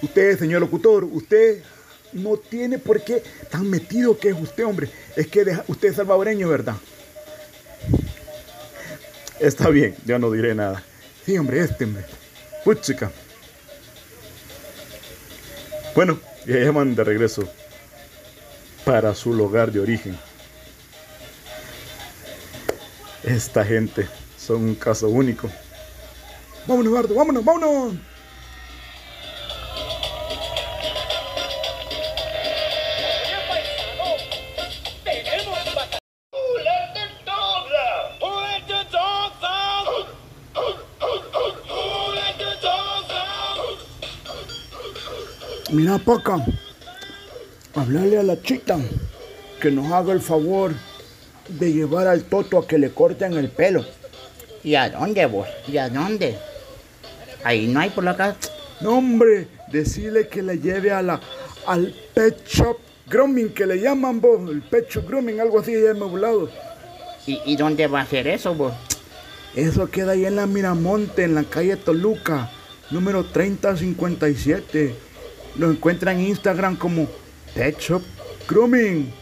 Usted, 0.00 0.38
señor 0.38 0.60
locutor, 0.60 1.04
usted 1.04 1.62
no 2.14 2.36
tiene 2.36 2.78
por 2.78 3.02
qué 3.02 3.22
tan 3.50 3.68
metido 3.68 4.18
que 4.18 4.30
es 4.30 4.36
usted, 4.40 4.64
hombre. 4.64 4.88
Es 5.16 5.26
que 5.26 5.44
deja- 5.44 5.64
usted 5.68 5.88
es 5.90 5.96
salvadoreño, 5.96 6.48
¿verdad? 6.48 6.76
Está 9.40 9.68
bien, 9.68 9.94
yo 10.06 10.18
no 10.18 10.30
diré 10.30 10.54
nada. 10.54 10.82
Sí, 11.26 11.36
hombre, 11.36 11.60
este, 11.60 11.84
hombre. 11.84 12.04
Puchica. 12.64 13.10
Bueno, 15.94 16.18
ya 16.46 16.56
llaman 16.56 16.94
de 16.94 17.04
regreso 17.04 17.48
para 18.84 19.14
su 19.14 19.32
lugar 19.32 19.70
de 19.72 19.80
origen. 19.80 20.18
Esta 23.22 23.64
gente 23.64 24.08
son 24.38 24.62
un 24.64 24.74
caso 24.74 25.08
único. 25.08 25.48
Vámonos, 26.66 26.90
Eduardo, 26.92 27.14
vámonos, 27.14 27.44
vámonos. 27.44 27.94
Mira, 45.74 45.98
Paca. 45.98 46.36
Hablarle 47.74 48.18
a 48.18 48.22
la 48.22 48.40
chita. 48.40 48.78
que 49.60 49.72
nos 49.72 49.90
haga 49.90 50.12
el 50.12 50.20
favor 50.20 50.72
de 51.48 51.72
llevar 51.72 52.06
al 52.06 52.22
Toto 52.22 52.58
a 52.58 52.66
que 52.66 52.78
le 52.78 52.90
corten 52.90 53.32
el 53.32 53.48
pelo. 53.48 53.84
¿Y 54.62 54.76
a 54.76 54.88
dónde 54.88 55.26
vos? 55.26 55.48
¿Y 55.66 55.78
a 55.78 55.88
dónde? 55.88 56.38
Ahí 57.42 57.66
no 57.66 57.80
hay 57.80 57.90
por 57.90 58.04
la 58.04 58.16
casa. 58.16 58.36
No, 58.80 58.98
hombre, 58.98 59.48
decirle 59.72 60.28
que 60.28 60.44
le 60.44 60.60
lleve 60.60 60.92
a 60.92 61.02
la, 61.02 61.20
al 61.66 61.92
Pet 62.14 62.46
Shop 62.46 62.78
Grooming, 63.08 63.52
que 63.52 63.66
le 63.66 63.80
llaman 63.80 64.20
vos, 64.20 64.48
el 64.48 64.62
Pet 64.62 64.88
Shop 64.88 65.08
Grooming, 65.08 65.40
algo 65.40 65.58
así, 65.58 65.72
ya 65.72 65.92
me 65.92 66.06
volado. 66.06 66.48
¿Y, 67.26 67.40
¿Y 67.46 67.56
dónde 67.56 67.88
va 67.88 68.02
a 68.02 68.06
ser 68.06 68.28
eso 68.28 68.54
vos? 68.54 68.74
Eso 69.56 69.90
queda 69.90 70.12
ahí 70.12 70.24
en 70.24 70.36
la 70.36 70.46
Miramonte, 70.46 71.24
en 71.24 71.34
la 71.34 71.42
calle 71.42 71.76
Toluca, 71.76 72.52
número 72.90 73.24
3057. 73.24 75.03
Lo 75.56 75.70
encuentran 75.70 76.18
en 76.18 76.26
Instagram 76.26 76.76
como 76.76 77.06
Pet 77.54 77.78
Shop 77.78 78.02
Grooming. 78.48 79.12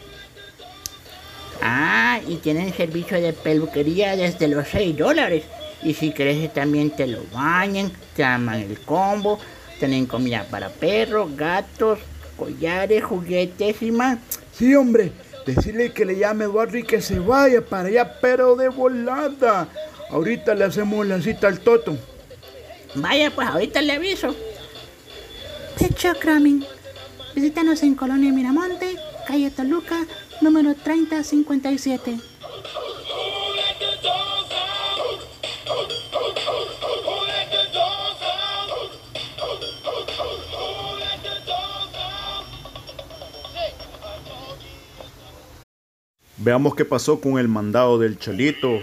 Ah, 1.61 2.19
y 2.27 2.37
tienen 2.37 2.73
servicio 2.73 3.21
de 3.21 3.33
peluquería 3.33 4.15
desde 4.15 4.47
los 4.47 4.67
6 4.67 4.97
dólares. 4.97 5.43
Y 5.83 5.93
si 5.93 6.11
que 6.11 6.49
también 6.53 6.91
te 6.91 7.07
lo 7.07 7.23
bañen, 7.33 7.91
te 8.15 8.23
arman 8.23 8.61
el 8.61 8.79
combo, 8.79 9.39
tienen 9.79 10.05
comida 10.05 10.45
para 10.49 10.69
perros, 10.69 11.35
gatos, 11.35 11.99
collares, 12.37 13.03
juguetes 13.03 13.81
y 13.81 13.91
más. 13.91 14.17
Sí, 14.57 14.75
hombre, 14.75 15.11
decirle 15.45 15.91
que 15.91 16.05
le 16.05 16.17
llame 16.17 16.45
a 16.45 16.47
Eduardo 16.47 16.77
y 16.77 16.83
que 16.83 17.01
se 17.01 17.19
vaya 17.19 17.61
para 17.61 17.89
allá, 17.89 18.19
pero 18.21 18.55
de 18.55 18.69
volada. 18.69 19.67
Ahorita 20.09 20.53
le 20.55 20.65
hacemos 20.65 21.05
la 21.05 21.21
cita 21.21 21.47
al 21.47 21.59
Toto. 21.59 21.97
Vaya, 22.95 23.31
pues 23.31 23.47
ahorita 23.47 23.81
le 23.81 23.93
aviso. 23.93 24.35
Pecho 25.77 26.13
Grooming. 26.21 26.65
Visítanos 27.35 27.81
en 27.83 27.95
Colonia 27.95 28.31
Miramonte, 28.31 28.95
calle 29.27 29.49
Toluca, 29.51 30.05
número 30.41 30.75
3057. 30.75 32.11
Who 32.11 32.19
let 33.55 33.79
the 33.79 33.97
dogs 34.01 34.51
out? 34.51 35.21
Who 35.67 37.15
let 37.25 37.49
the 37.49 37.63
dogs 37.73 38.21
out? 38.21 38.69
Who 40.51 40.97
let 40.99 41.21
the 41.23 41.35
dogs 41.47 41.95
out? 41.97 42.45
Veamos 46.37 46.75
qué 46.75 46.85
pasó 46.85 47.19
con 47.19 47.39
el 47.39 47.47
mandado 47.47 47.97
del 47.97 48.19
Chelito. 48.19 48.79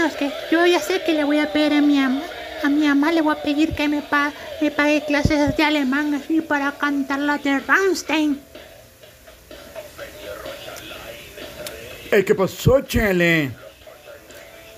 No, 0.00 0.06
es 0.06 0.16
que 0.16 0.32
yo 0.50 0.64
ya 0.64 0.80
sé 0.80 1.02
que 1.02 1.12
le 1.12 1.24
voy 1.24 1.40
a 1.40 1.52
pedir 1.52 1.74
a 1.74 1.82
mi 1.82 1.98
mamá. 1.98 2.22
A 2.62 2.70
mi 2.70 2.88
mamá 2.88 3.12
le 3.12 3.20
voy 3.20 3.36
a 3.36 3.42
pedir 3.42 3.74
que 3.74 3.86
me, 3.86 4.00
pa- 4.00 4.32
me 4.62 4.70
pague 4.70 5.04
clases 5.04 5.54
de 5.54 5.62
alemán 5.62 6.14
así 6.14 6.40
para 6.40 6.72
cantar 6.72 7.18
la 7.18 7.36
de 7.36 7.58
Rammstein. 7.58 8.40
Ey, 12.10 12.24
¿Qué 12.24 12.34
pasó, 12.34 12.80
Chele? 12.80 13.50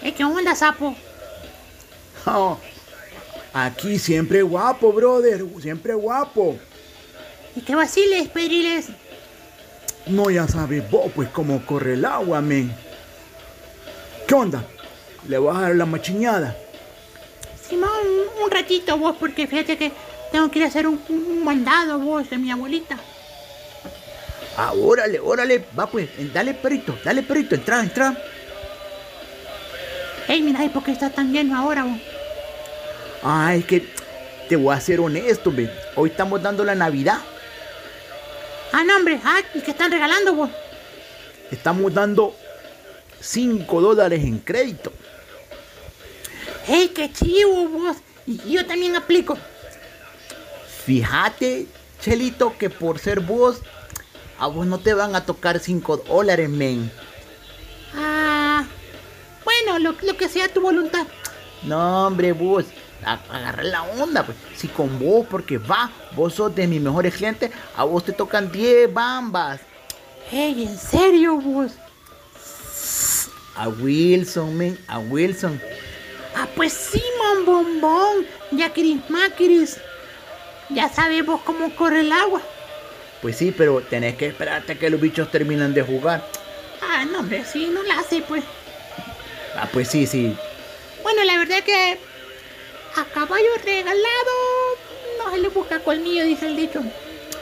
¿Eh, 0.03 0.13
¿Qué 0.13 0.25
onda, 0.25 0.57
sapo? 0.57 0.97
Oh, 2.27 2.59
aquí 3.53 4.01
siempre 4.01 4.43
guapo, 4.43 4.93
brother, 4.93 5.45
siempre 5.61 5.95
guapo. 5.95 6.59
¿Y 7.55 7.61
qué 7.61 7.77
vaciles, 7.77 8.29
Pedriles? 8.29 8.87
No, 10.07 10.31
ya 10.31 10.49
sabes 10.49 10.91
vos, 10.91 11.13
pues, 11.15 11.29
cómo 11.29 11.65
corre 11.65 11.93
el 11.95 12.05
agua, 12.05 12.41
men. 12.41 12.75
¿Qué 14.27 14.35
onda? 14.35 14.65
¿Le 15.29 15.39
vas 15.39 15.57
a 15.57 15.61
dar 15.63 15.77
la 15.77 15.87
machiñada? 15.87 16.57
Simón, 17.69 17.91
un, 18.43 18.51
ratito 18.51 18.99
vos, 18.99 19.17
porque 19.19 19.47
fíjate 19.47 19.77
que 19.77 19.93
tengo 20.31 20.51
que 20.51 20.59
ir 20.59 20.65
a 20.65 20.69
hacer 20.69 20.87
un 20.87 21.45
mandado 21.45 21.99
vos 21.99 22.29
de 22.29 22.39
mi 22.39 22.51
abuelita. 22.51 22.99
Ah, 24.57 24.73
órale, 24.75 25.19
órale, 25.19 25.65
va 25.79 25.87
pues, 25.87 26.11
dale 26.33 26.53
perrito, 26.53 26.99
dale 27.03 27.23
perrito, 27.23 27.55
entra, 27.55 27.81
entra. 27.81 28.15
Ey, 30.29 30.43
mira, 30.43 30.65
¿y 30.65 30.69
por 30.69 30.85
qué 30.85 30.93
está 30.93 31.09
tan 31.11 31.33
lleno 31.33 31.57
ahora 31.57 31.85
vos? 31.85 31.99
Ah, 33.23 33.55
es 33.55 33.65
que 33.65 33.87
te 34.49 34.57
voy 34.57 34.75
a 34.75 34.81
ser 34.81 35.01
honesto, 35.01 35.51
ve. 35.51 35.71
Hoy 35.97 36.11
estamos 36.11 36.43
dando 36.43 36.65
la 36.65 36.75
Navidad. 36.75 37.19
Ah, 38.73 38.85
no, 38.85 38.97
hombre, 38.97 39.21
ah, 39.25 39.41
¿y 39.55 39.61
qué 39.61 39.71
están 39.71 39.91
regalando 39.91 40.35
vos? 40.35 40.51
Estamos 41.51 41.93
dando 41.95 42.35
5 43.21 43.81
dólares 43.81 44.23
en 44.23 44.39
crédito. 44.39 44.93
¡Ey, 46.67 46.89
qué 46.89 47.13
chivo 47.13 47.69
vos! 47.69 47.97
Y 48.27 48.53
yo 48.53 48.67
también 48.67 48.95
aplico. 48.97 49.37
Fíjate, 50.85 51.67
Chelito, 52.01 52.57
que 52.59 52.71
por 52.71 52.99
ser 52.99 53.21
vos, 53.21 53.59
a 54.39 54.47
vos 54.47 54.67
no 54.67 54.79
te 54.79 54.95
van 54.95 55.15
a 55.15 55.25
tocar 55.25 55.61
5 55.61 55.99
dólares, 55.99 56.49
men. 56.49 56.91
Ah, 57.95 58.65
bueno, 59.45 59.79
lo, 59.79 59.95
lo 60.03 60.17
que 60.17 60.29
sea 60.29 60.53
tu 60.53 60.61
voluntad. 60.61 61.07
No, 61.63 62.07
hombre, 62.07 62.33
vos, 62.33 62.65
agarra 63.05 63.63
la 63.63 63.83
onda, 63.83 64.25
pues. 64.25 64.37
Si 64.57 64.69
con 64.69 64.99
vos, 64.99 65.27
porque 65.29 65.59
va, 65.59 65.91
vos 66.15 66.35
sos 66.35 66.55
de 66.55 66.67
mis 66.67 66.81
mejores 66.81 67.15
clientes, 67.15 67.51
a 67.77 67.85
vos 67.85 68.05
te 68.05 68.13
tocan 68.13 68.51
10 68.51 68.93
bambas. 68.93 69.61
¡Ey, 70.31 70.65
en 70.65 70.79
serio 70.79 71.37
vos! 71.37 71.73
A 73.55 73.69
Wilson, 73.69 74.57
men, 74.57 74.79
a 74.89 74.99
Wilson. 74.99 75.61
Pues 76.57 76.73
Simón 76.73 77.45
Bombón, 77.47 78.27
ya 78.51 78.71
Kiris 78.71 79.09
Maquiris. 79.09 79.79
Ya 80.69 80.89
sabes 80.89 81.25
vos 81.25 81.41
cómo 81.43 81.75
corre 81.75 82.01
el 82.01 82.13
agua. 82.13 82.43
Pues 83.21 83.37
sí, 83.37 83.55
pero 83.57 83.81
tenés 83.81 84.17
que 84.17 84.27
esperarte 84.27 84.73
a 84.73 84.79
que 84.79 84.91
los 84.91 85.01
bichos 85.01 85.31
terminen 85.31 85.73
de 85.75 85.83
jugar. 85.83 86.27
Ah, 86.83 87.05
no, 87.05 87.21
hombre, 87.21 87.45
sí, 87.45 87.71
no 87.73 87.83
la 87.85 88.01
hace, 88.01 88.23
pues. 88.23 88.43
Ah, 89.57 89.69
pues 89.73 89.89
sí, 89.89 90.07
sí. 90.07 90.37
Bueno, 91.03 91.25
la 91.25 91.39
verdad 91.39 91.63
que 91.63 91.99
a 92.97 93.05
caballo 93.15 93.49
regalado 93.65 94.33
no 95.19 95.31
se 95.31 95.39
le 95.39 95.49
busca 95.49 95.79
colmillo, 95.81 96.25
dice 96.25 96.47
el 96.47 96.57
dicho. 96.57 96.83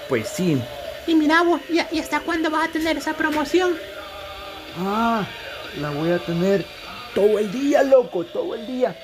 Pues 0.08 0.28
sí. 0.28 0.60
Y 1.06 1.14
mira 1.14 1.42
vos, 1.42 1.60
¿y, 1.68 1.80
y 1.96 2.00
hasta 2.00 2.20
cuándo 2.20 2.50
vas 2.50 2.68
a 2.68 2.72
tener 2.72 2.96
esa 2.98 3.14
promoción? 3.14 3.76
Ah, 4.78 5.26
la 5.80 5.90
voy 5.90 6.10
a 6.10 6.18
tener 6.18 6.64
todo 7.14 7.38
el 7.38 7.50
día, 7.52 7.82
loco, 7.82 8.24
todo 8.24 8.54
el 8.54 8.66
día. 8.66 8.96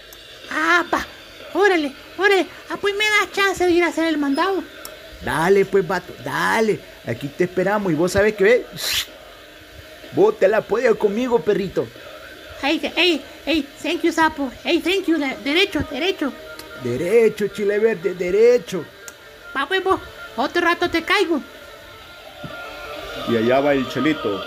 Ah, 0.50 0.84
pa, 0.90 1.04
órale, 1.54 1.92
órale. 2.18 2.46
Ah, 2.70 2.76
pues 2.80 2.94
me 2.94 3.04
das 3.04 3.32
chance 3.32 3.64
de 3.64 3.70
ir 3.72 3.82
a 3.84 3.88
hacer 3.88 4.06
el 4.06 4.18
mandado. 4.18 4.62
Dale, 5.24 5.64
pues, 5.64 5.86
vato, 5.86 6.12
dale. 6.24 6.78
Aquí 7.06 7.28
te 7.28 7.44
esperamos 7.44 7.92
y 7.92 7.94
vos 7.96 8.12
sabes 8.12 8.34
que 8.34 8.44
ve. 8.44 8.66
Vos 10.12 10.38
te 10.38 10.48
la 10.48 10.60
puedes 10.60 10.94
conmigo, 10.96 11.40
perrito. 11.40 11.86
Hey, 12.62 12.80
hey, 12.96 13.22
hey, 13.44 13.68
thank 13.82 14.02
you, 14.02 14.12
sapo. 14.12 14.50
Hey, 14.64 14.80
thank 14.80 15.06
you, 15.06 15.18
de- 15.18 15.36
derecho, 15.44 15.80
derecho. 15.90 16.32
Derecho, 16.82 17.48
chile 17.48 17.78
verde, 17.78 18.14
derecho. 18.14 18.84
Va, 19.56 19.66
pues 19.66 19.82
vos, 19.82 20.00
otro 20.36 20.62
rato 20.62 20.88
te 20.90 21.02
caigo. 21.02 21.40
Y 23.28 23.36
allá 23.36 23.60
va 23.60 23.74
el 23.74 23.88
Chelito. 23.88 24.40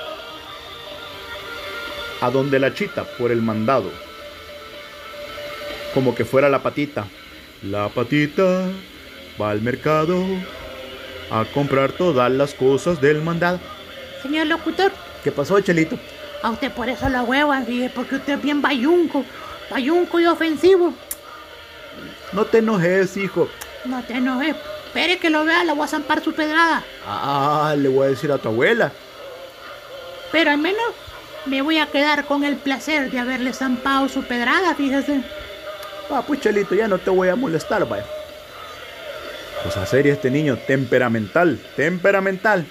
A 2.21 2.29
donde 2.29 2.59
la 2.59 2.73
chita 2.73 3.03
por 3.17 3.31
el 3.31 3.41
mandado. 3.41 3.91
Como 5.93 6.13
que 6.15 6.25
fuera 6.25 6.49
la 6.49 6.61
patita. 6.61 7.05
La 7.63 7.89
patita 7.89 8.67
va 9.41 9.51
al 9.51 9.61
mercado 9.61 10.23
a 11.31 11.45
comprar 11.53 11.91
todas 11.91 12.31
las 12.31 12.53
cosas 12.53 12.99
del 13.01 13.21
mandado. 13.21 13.59
Señor 14.21 14.47
locutor, 14.47 14.91
¿Qué 15.23 15.31
pasó, 15.31 15.59
Chelito? 15.59 15.97
a 16.41 16.49
usted 16.51 16.71
por 16.71 16.87
eso 16.87 17.09
la 17.09 17.23
hueva, 17.23 17.61
fíjese, 17.61 17.91
porque 17.93 18.15
usted 18.15 18.33
es 18.33 18.41
bien 18.41 18.61
bayunco. 18.61 19.25
Bayunco 19.69 20.19
y 20.19 20.25
ofensivo. 20.25 20.93
No 22.31 22.45
te 22.45 22.59
enojes, 22.59 23.17
hijo. 23.17 23.49
No 23.85 24.01
te 24.03 24.13
enojes. 24.13 24.55
Espere 24.87 25.17
que 25.19 25.29
lo 25.29 25.43
vea, 25.45 25.63
le 25.63 25.73
voy 25.73 25.83
a 25.83 25.87
zampar 25.87 26.23
su 26.23 26.33
pedrada. 26.33 26.83
Ah, 27.05 27.75
le 27.77 27.89
voy 27.89 28.07
a 28.07 28.09
decir 28.09 28.31
a 28.31 28.37
tu 28.37 28.47
abuela. 28.49 28.91
Pero 30.31 30.51
al 30.51 30.57
menos 30.57 30.81
me 31.49 31.61
voy 31.61 31.79
a 31.79 31.87
quedar 31.87 32.25
con 32.25 32.43
el 32.43 32.55
placer 32.55 33.11
de 33.11 33.19
haberle 33.19 33.53
zampado 33.53 34.07
su 34.07 34.23
pedrada, 34.23 34.75
fíjese. 34.75 35.21
Ah, 36.09 36.23
pues 36.25 36.39
Chelito, 36.41 36.75
ya 36.75 36.87
no 36.87 36.97
te 36.97 37.09
voy 37.09 37.29
a 37.29 37.35
molestar, 37.35 37.87
vaya. 37.87 38.05
Cosa 39.63 39.85
seria 39.85 40.13
este 40.13 40.31
niño, 40.31 40.57
temperamental, 40.57 41.59
temperamental. 41.75 42.65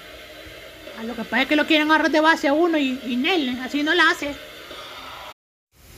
A 0.99 1.03
lo 1.03 1.15
que 1.15 1.23
pasa 1.23 1.43
es 1.43 1.47
que 1.47 1.55
lo 1.55 1.65
quieren 1.65 1.89
agarrar 1.89 2.11
de 2.11 2.19
base 2.19 2.47
a 2.47 2.53
uno 2.53 2.77
y, 2.77 2.99
y 3.05 3.15
Nel, 3.15 3.59
así 3.61 3.83
no 3.83 3.93
la 3.93 4.09
hace. 4.09 4.35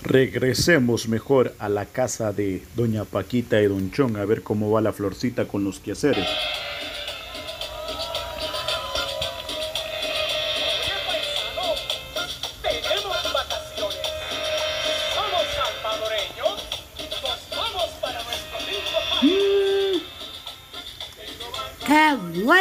Regresemos 0.04 1.08
mejor 1.08 1.54
a 1.60 1.70
la 1.70 1.86
casa 1.86 2.34
de 2.34 2.63
doña 2.76 3.06
Paquita 3.06 3.62
y 3.62 3.67
don 3.67 3.91
Chon 3.91 4.17
a 4.17 4.26
ver 4.26 4.41
cómo 4.41 4.70
va 4.72 4.82
la 4.82 4.94
florcita 4.94 5.46
con 5.46 5.63
los 5.63 5.80
quehaceres. 5.80 6.28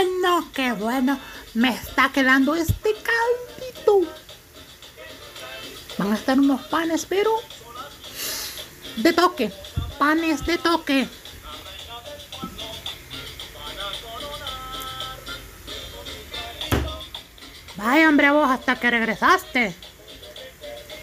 Qué 0.00 0.06
bueno, 0.06 0.50
qué 0.54 0.72
bueno. 0.72 1.20
Me 1.52 1.74
está 1.74 2.10
quedando 2.10 2.54
este 2.54 2.94
caldito. 2.94 4.10
Van 5.98 6.12
a 6.12 6.14
estar 6.14 6.38
unos 6.38 6.62
panes, 6.68 7.04
pero 7.04 7.30
de 8.96 9.12
toque. 9.12 9.52
Panes 9.98 10.46
de 10.46 10.56
toque. 10.56 11.06
Vaya, 17.76 18.08
hombre, 18.08 18.30
vos 18.30 18.48
hasta 18.48 18.76
que 18.76 18.90
regresaste. 18.90 19.74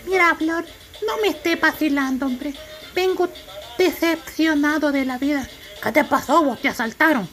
Mira, 0.07 0.33
Flor, 0.33 0.65
no 1.05 1.17
me 1.21 1.27
estés 1.27 1.62
vacilando, 1.62 2.25
hombre. 2.25 2.55
Vengo 2.95 3.29
decepcionado 3.77 4.91
de 4.91 5.05
la 5.05 5.19
vida. 5.19 5.47
¿Qué 5.83 5.91
te 5.91 6.03
pasó? 6.03 6.41
Vos 6.41 6.60
te 6.60 6.69
asaltaron. 6.69 7.29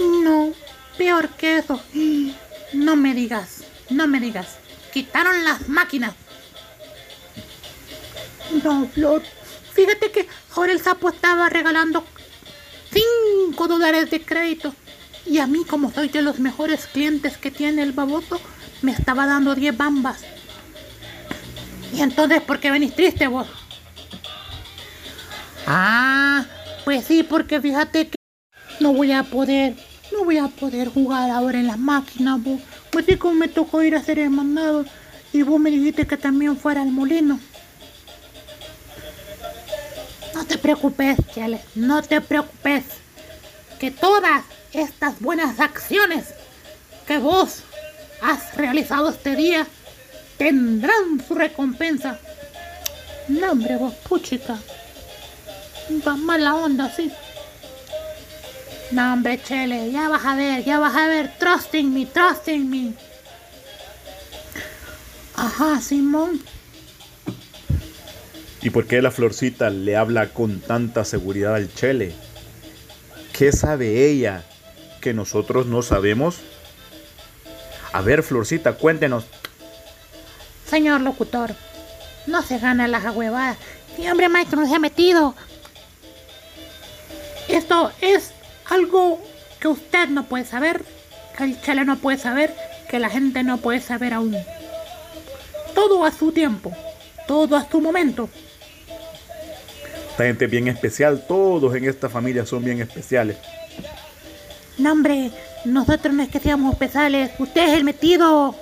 No, 0.00 0.52
peor 0.98 1.30
que 1.30 1.58
eso. 1.58 1.80
No 2.72 2.96
me 2.96 3.14
digas, 3.14 3.64
no 3.90 4.06
me 4.06 4.20
digas. 4.20 4.58
Quitaron 4.92 5.44
las 5.44 5.68
máquinas. 5.68 6.14
No, 8.62 8.86
Flor. 8.88 9.22
Fíjate 9.72 10.10
que 10.10 10.28
ahora 10.54 10.72
el 10.72 10.80
sapo 10.80 11.08
estaba 11.10 11.48
regalando 11.48 12.04
5 12.92 13.68
dólares 13.68 14.10
de 14.10 14.22
crédito. 14.22 14.74
Y 15.26 15.38
a 15.38 15.46
mí, 15.46 15.64
como 15.64 15.92
soy 15.92 16.08
de 16.08 16.22
los 16.22 16.38
mejores 16.38 16.86
clientes 16.86 17.36
que 17.36 17.50
tiene 17.50 17.82
el 17.82 17.92
baboso, 17.92 18.40
me 18.82 18.92
estaba 18.92 19.26
dando 19.26 19.54
10 19.54 19.76
bambas. 19.76 20.22
Y 21.92 22.00
entonces, 22.00 22.40
¿por 22.42 22.60
qué 22.60 22.70
venís 22.70 22.94
triste 22.94 23.26
vos? 23.26 23.48
Ah, 25.66 26.44
pues 26.84 27.04
sí, 27.04 27.22
porque 27.22 27.60
fíjate 27.60 28.08
que 28.08 28.15
no 28.80 28.92
voy 28.92 29.12
a 29.12 29.22
poder, 29.22 29.74
no 30.12 30.24
voy 30.24 30.38
a 30.38 30.48
poder 30.48 30.88
jugar 30.88 31.30
ahora 31.30 31.58
en 31.58 31.66
las 31.66 31.78
máquinas, 31.78 32.42
vos. 32.42 32.60
Pues 32.90 33.06
sí, 33.06 33.16
como 33.16 33.34
me 33.34 33.48
tocó 33.48 33.82
ir 33.82 33.94
a 33.94 34.00
hacer 34.00 34.18
el 34.18 34.30
mandado 34.30 34.84
y 35.32 35.42
vos 35.42 35.60
me 35.60 35.70
dijiste 35.70 36.06
que 36.06 36.16
también 36.16 36.56
fuera 36.56 36.82
al 36.82 36.90
molino. 36.90 37.38
No 40.34 40.44
te 40.44 40.58
preocupes, 40.58 41.18
Chale, 41.34 41.60
no 41.74 42.02
te 42.02 42.20
preocupes. 42.20 42.84
Que 43.78 43.90
todas 43.90 44.42
estas 44.72 45.20
buenas 45.20 45.60
acciones 45.60 46.26
que 47.06 47.18
vos 47.18 47.62
has 48.22 48.54
realizado 48.56 49.10
este 49.10 49.36
día 49.36 49.66
tendrán 50.38 51.22
su 51.26 51.34
recompensa. 51.34 52.18
No, 53.28 53.52
hombre, 53.52 53.76
vos, 53.76 53.94
puchica. 54.08 54.58
Va 56.06 56.16
mala 56.16 56.54
onda, 56.54 56.90
sí. 56.94 57.10
No, 58.96 59.12
hombre, 59.12 59.38
Chele, 59.42 59.90
ya 59.92 60.08
vas 60.08 60.24
a 60.24 60.34
ver, 60.34 60.64
ya 60.64 60.78
vas 60.78 60.96
a 60.96 61.06
ver. 61.06 61.30
Trusting 61.38 61.92
me, 61.92 62.06
trusting 62.06 62.70
me. 62.70 62.94
Ajá, 65.34 65.82
Simón. 65.82 66.40
¿Y 68.62 68.70
por 68.70 68.86
qué 68.86 69.02
la 69.02 69.10
florcita 69.10 69.68
le 69.68 69.98
habla 69.98 70.30
con 70.30 70.60
tanta 70.60 71.04
seguridad 71.04 71.56
al 71.56 71.70
Chele? 71.74 72.14
¿Qué 73.34 73.52
sabe 73.52 74.08
ella 74.08 74.46
que 75.02 75.12
nosotros 75.12 75.66
no 75.66 75.82
sabemos? 75.82 76.38
A 77.92 78.00
ver, 78.00 78.22
Florcita, 78.22 78.76
cuéntenos. 78.76 79.26
Señor 80.66 81.02
locutor, 81.02 81.54
no 82.26 82.40
se 82.40 82.58
gana 82.58 82.88
las 82.88 83.04
agüevadas. 83.04 83.58
Y 83.98 84.08
hombre, 84.08 84.30
maestro, 84.30 84.58
no 84.58 84.66
se 84.66 84.74
ha 84.74 84.78
metido. 84.78 85.34
Esto 87.46 87.92
es 88.00 88.32
algo 88.68 89.20
que 89.60 89.68
usted 89.68 90.08
no 90.08 90.24
puede 90.24 90.44
saber, 90.44 90.82
que 91.36 91.44
el 91.44 91.60
chale 91.60 91.84
no 91.84 91.96
puede 91.96 92.18
saber, 92.18 92.54
que 92.88 92.98
la 92.98 93.10
gente 93.10 93.42
no 93.42 93.58
puede 93.58 93.80
saber 93.80 94.14
aún. 94.14 94.36
Todo 95.74 96.04
a 96.04 96.12
su 96.12 96.32
tiempo, 96.32 96.72
todo 97.26 97.56
a 97.56 97.68
su 97.68 97.80
momento. 97.80 98.28
Esta 100.10 100.24
gente 100.24 100.46
es 100.46 100.50
bien 100.50 100.68
especial, 100.68 101.24
todos 101.28 101.74
en 101.74 101.84
esta 101.88 102.08
familia 102.08 102.46
son 102.46 102.64
bien 102.64 102.80
especiales. 102.80 103.36
No, 104.78 104.92
hombre, 104.92 105.30
nosotros 105.64 106.14
no 106.14 106.22
es 106.22 106.28
que 106.28 106.40
seamos 106.40 106.72
especiales, 106.72 107.32
usted 107.38 107.68
es 107.68 107.74
el 107.74 107.84
metido. 107.84 108.54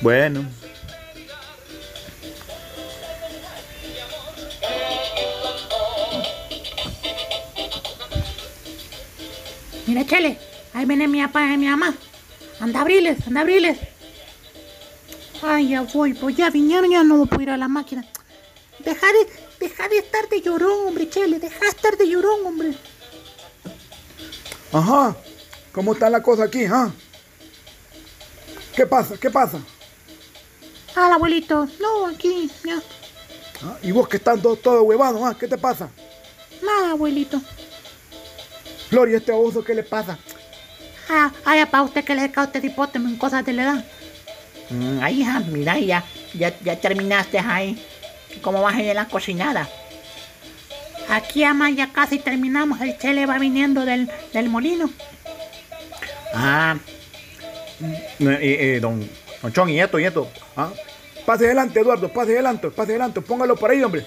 Bueno, 0.00 0.44
Mira, 9.94 10.08
Chele, 10.08 10.36
ahí 10.72 10.86
viene 10.86 11.06
mi 11.06 11.22
papá 11.22 11.52
y 11.52 11.56
mi 11.56 11.68
mamá. 11.68 11.94
Anda, 12.58 12.80
abriles, 12.80 13.24
anda, 13.28 13.42
abriles. 13.42 13.78
Ay, 15.40 15.68
ya 15.68 15.82
voy, 15.82 16.14
pues 16.14 16.34
ya 16.34 16.50
vinieron, 16.50 16.90
ya 16.90 17.04
no 17.04 17.24
puedo 17.26 17.42
ir 17.42 17.50
a 17.50 17.56
la 17.56 17.68
máquina. 17.68 18.04
Deja 18.80 19.06
de, 19.06 19.28
deja 19.60 19.88
de 19.88 19.98
estar 19.98 20.28
de 20.28 20.40
llorón, 20.40 20.88
hombre, 20.88 21.08
Chele, 21.08 21.38
deja 21.38 21.60
de 21.60 21.68
estar 21.68 21.96
de 21.96 22.08
llorón, 22.08 22.44
hombre. 22.44 22.74
Ajá. 24.72 25.14
¿Cómo 25.70 25.92
está 25.92 26.10
la 26.10 26.20
cosa 26.20 26.42
aquí, 26.42 26.64
ah? 26.64 26.90
¿Qué 28.74 28.86
pasa? 28.86 29.16
¿Qué 29.16 29.30
pasa? 29.30 29.60
Ah, 30.96 31.14
abuelito, 31.14 31.68
no, 31.80 32.06
aquí, 32.06 32.50
ya. 32.64 32.82
Ah, 33.62 33.78
¿Y 33.80 33.92
vos 33.92 34.08
que 34.08 34.16
estás 34.16 34.42
todo, 34.42 34.56
todo 34.56 34.82
huevado, 34.82 35.24
ah? 35.24 35.36
¿Qué 35.38 35.46
te 35.46 35.56
pasa? 35.56 35.88
Nada, 36.64 36.90
abuelito. 36.90 37.40
Flor, 38.94 39.10
¿y 39.10 39.14
este 39.16 39.32
oso 39.32 39.64
qué 39.64 39.74
le 39.74 39.82
pasa? 39.82 40.16
Ah, 41.10 41.32
ay, 41.44 41.64
papá, 41.64 41.82
usted 41.82 42.04
que 42.04 42.14
le 42.14 42.20
saca 42.20 42.44
usted 42.44 42.62
hipótemo 42.62 43.08
en 43.08 43.16
cosas 43.16 43.44
de 43.44 43.52
la 43.52 43.62
edad. 43.64 43.84
Mm, 44.70 45.00
ay, 45.02 45.20
hija, 45.20 45.40
mira, 45.40 45.76
ya, 45.80 46.04
ya, 46.32 46.56
ya 46.60 46.76
terminaste 46.76 47.40
ahí. 47.40 47.84
¿Cómo 48.40 48.62
vas 48.62 48.76
a 48.76 48.82
ir 48.82 48.90
en 48.90 48.94
la 48.94 49.08
cocinada? 49.08 49.68
Aquí, 51.08 51.42
ama, 51.42 51.70
ya 51.70 51.92
casi 51.92 52.20
terminamos. 52.20 52.80
El 52.80 52.96
Chele 52.96 53.26
va 53.26 53.36
viniendo 53.40 53.84
del, 53.84 54.08
del 54.32 54.48
molino. 54.48 54.88
Ah, 56.32 56.76
eh, 58.20 58.38
eh, 58.40 58.78
don, 58.80 59.10
don 59.42 59.52
Chon, 59.52 59.70
y 59.70 59.80
esto, 59.80 59.98
y 59.98 60.04
esto. 60.04 60.28
¿Ah? 60.56 60.70
Pase 61.26 61.46
adelante, 61.46 61.80
Eduardo, 61.80 62.12
pase 62.12 62.30
adelante, 62.34 62.70
pase 62.70 62.92
adelante, 62.92 63.20
póngalo 63.20 63.56
por 63.56 63.72
ahí, 63.72 63.82
hombre. 63.82 64.06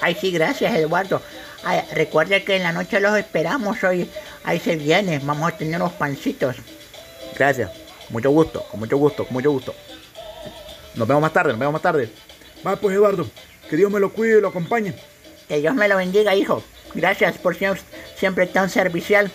ay, 0.00 0.16
sí, 0.20 0.30
gracias, 0.30 0.72
Eduardo. 0.76 1.20
Ay, 1.64 1.80
recuerde 1.92 2.44
que 2.44 2.56
en 2.56 2.62
la 2.62 2.72
noche 2.72 3.00
los 3.00 3.16
esperamos 3.18 3.82
hoy. 3.84 4.08
Ahí 4.44 4.58
se 4.60 4.76
viene, 4.76 5.18
vamos 5.20 5.52
a 5.52 5.56
tener 5.56 5.76
unos 5.80 5.92
pancitos. 5.92 6.56
Gracias. 7.36 7.70
Mucho 8.10 8.30
gusto, 8.30 8.62
con 8.70 8.80
mucho 8.80 8.96
gusto, 8.98 9.24
con 9.24 9.32
mucho 9.32 9.50
gusto. 9.50 9.74
Nos 10.94 11.08
vemos 11.08 11.22
más 11.22 11.32
tarde, 11.32 11.50
nos 11.52 11.58
vemos 11.58 11.72
más 11.72 11.82
tarde. 11.82 12.10
Va 12.66 12.76
pues, 12.76 12.94
Eduardo, 12.94 13.26
que 13.68 13.76
Dios 13.76 13.90
me 13.90 13.98
lo 13.98 14.12
cuide 14.12 14.38
y 14.38 14.40
lo 14.40 14.48
acompañe. 14.48 14.94
Que 15.48 15.58
Dios 15.60 15.74
me 15.74 15.88
lo 15.88 15.96
bendiga, 15.96 16.34
hijo. 16.34 16.62
Gracias 16.94 17.38
por 17.38 17.56
ser 17.56 17.80
siempre 18.16 18.46
tan 18.46 18.68
servicial. 18.70 19.30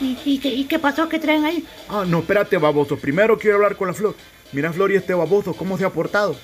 ¿Y, 0.00 0.18
y, 0.24 0.38
qué- 0.38 0.48
y 0.48 0.64
qué 0.64 0.78
pasó? 0.78 1.08
¿Qué 1.08 1.18
traen 1.18 1.44
ahí? 1.44 1.66
Ah, 1.88 2.04
no, 2.06 2.20
espérate, 2.20 2.56
baboso. 2.56 2.96
Primero 2.96 3.38
quiero 3.38 3.56
hablar 3.56 3.76
con 3.76 3.88
la 3.88 3.94
Flor. 3.94 4.14
Mira, 4.52 4.72
Flor, 4.72 4.90
y 4.92 4.96
este 4.96 5.14
baboso, 5.14 5.54
¿cómo 5.54 5.76
se 5.76 5.84
ha 5.84 5.90
portado? 5.90 6.36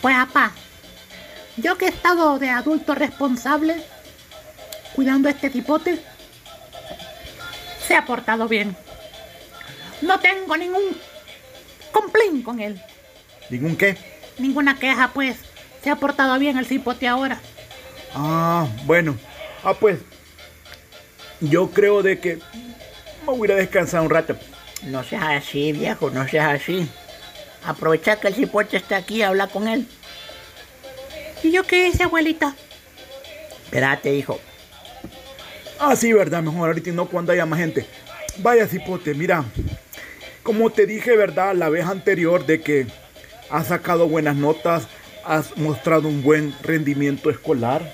Pues, 0.00 0.14
papá, 0.14 0.52
yo 1.56 1.78
que 1.78 1.86
he 1.86 1.88
estado 1.88 2.38
de 2.38 2.50
adulto 2.50 2.94
responsable, 2.94 3.76
cuidando 4.94 5.28
a 5.28 5.32
este 5.32 5.50
tipote, 5.50 6.00
se 7.86 7.96
ha 7.96 8.04
portado 8.04 8.48
bien. 8.48 8.76
No 10.02 10.20
tengo 10.20 10.56
ningún 10.56 10.82
complaint 11.92 12.44
con 12.44 12.60
él. 12.60 12.80
¿Ningún 13.48 13.76
qué? 13.76 13.96
Ninguna 14.38 14.78
queja, 14.78 15.10
pues. 15.14 15.38
Se 15.82 15.90
ha 15.90 15.96
portado 15.96 16.38
bien 16.38 16.58
el 16.58 16.66
cipote 16.66 17.06
ahora. 17.08 17.40
Ah, 18.14 18.66
bueno. 18.84 19.16
Ah, 19.64 19.74
pues. 19.74 20.00
Yo 21.40 21.70
creo 21.70 22.02
de 22.02 22.18
que 22.18 22.38
me 23.26 23.32
voy 23.32 23.50
a 23.50 23.54
descansar 23.54 24.00
un 24.00 24.10
rato. 24.10 24.36
No 24.82 25.04
seas 25.04 25.24
así, 25.24 25.72
viejo, 25.72 26.10
no 26.10 26.26
seas 26.28 26.60
así. 26.60 26.88
Aprovecha 27.64 28.16
que 28.16 28.28
el 28.28 28.34
cipote 28.34 28.76
está 28.76 28.96
aquí, 28.96 29.22
habla 29.22 29.46
con 29.48 29.68
él. 29.68 29.88
¿Y 31.42 31.52
yo 31.52 31.64
qué 31.64 31.88
hice, 31.88 32.04
abuelita? 32.04 32.54
Espérate, 33.64 34.14
hijo. 34.14 34.40
Ah, 35.78 35.94
sí, 35.96 36.12
verdad, 36.12 36.42
mejor 36.42 36.68
ahorita 36.68 36.90
y 36.90 36.92
no 36.92 37.06
cuando 37.06 37.32
haya 37.32 37.46
más 37.46 37.58
gente. 37.58 37.86
Vaya 38.38 38.66
cipote, 38.66 39.14
mira, 39.14 39.44
como 40.42 40.70
te 40.70 40.86
dije, 40.86 41.16
¿verdad? 41.16 41.54
La 41.54 41.68
vez 41.68 41.86
anterior 41.86 42.46
de 42.46 42.60
que 42.60 42.86
has 43.50 43.68
sacado 43.68 44.08
buenas 44.08 44.36
notas, 44.36 44.86
has 45.24 45.56
mostrado 45.56 46.08
un 46.08 46.22
buen 46.22 46.54
rendimiento 46.62 47.30
escolar, 47.30 47.92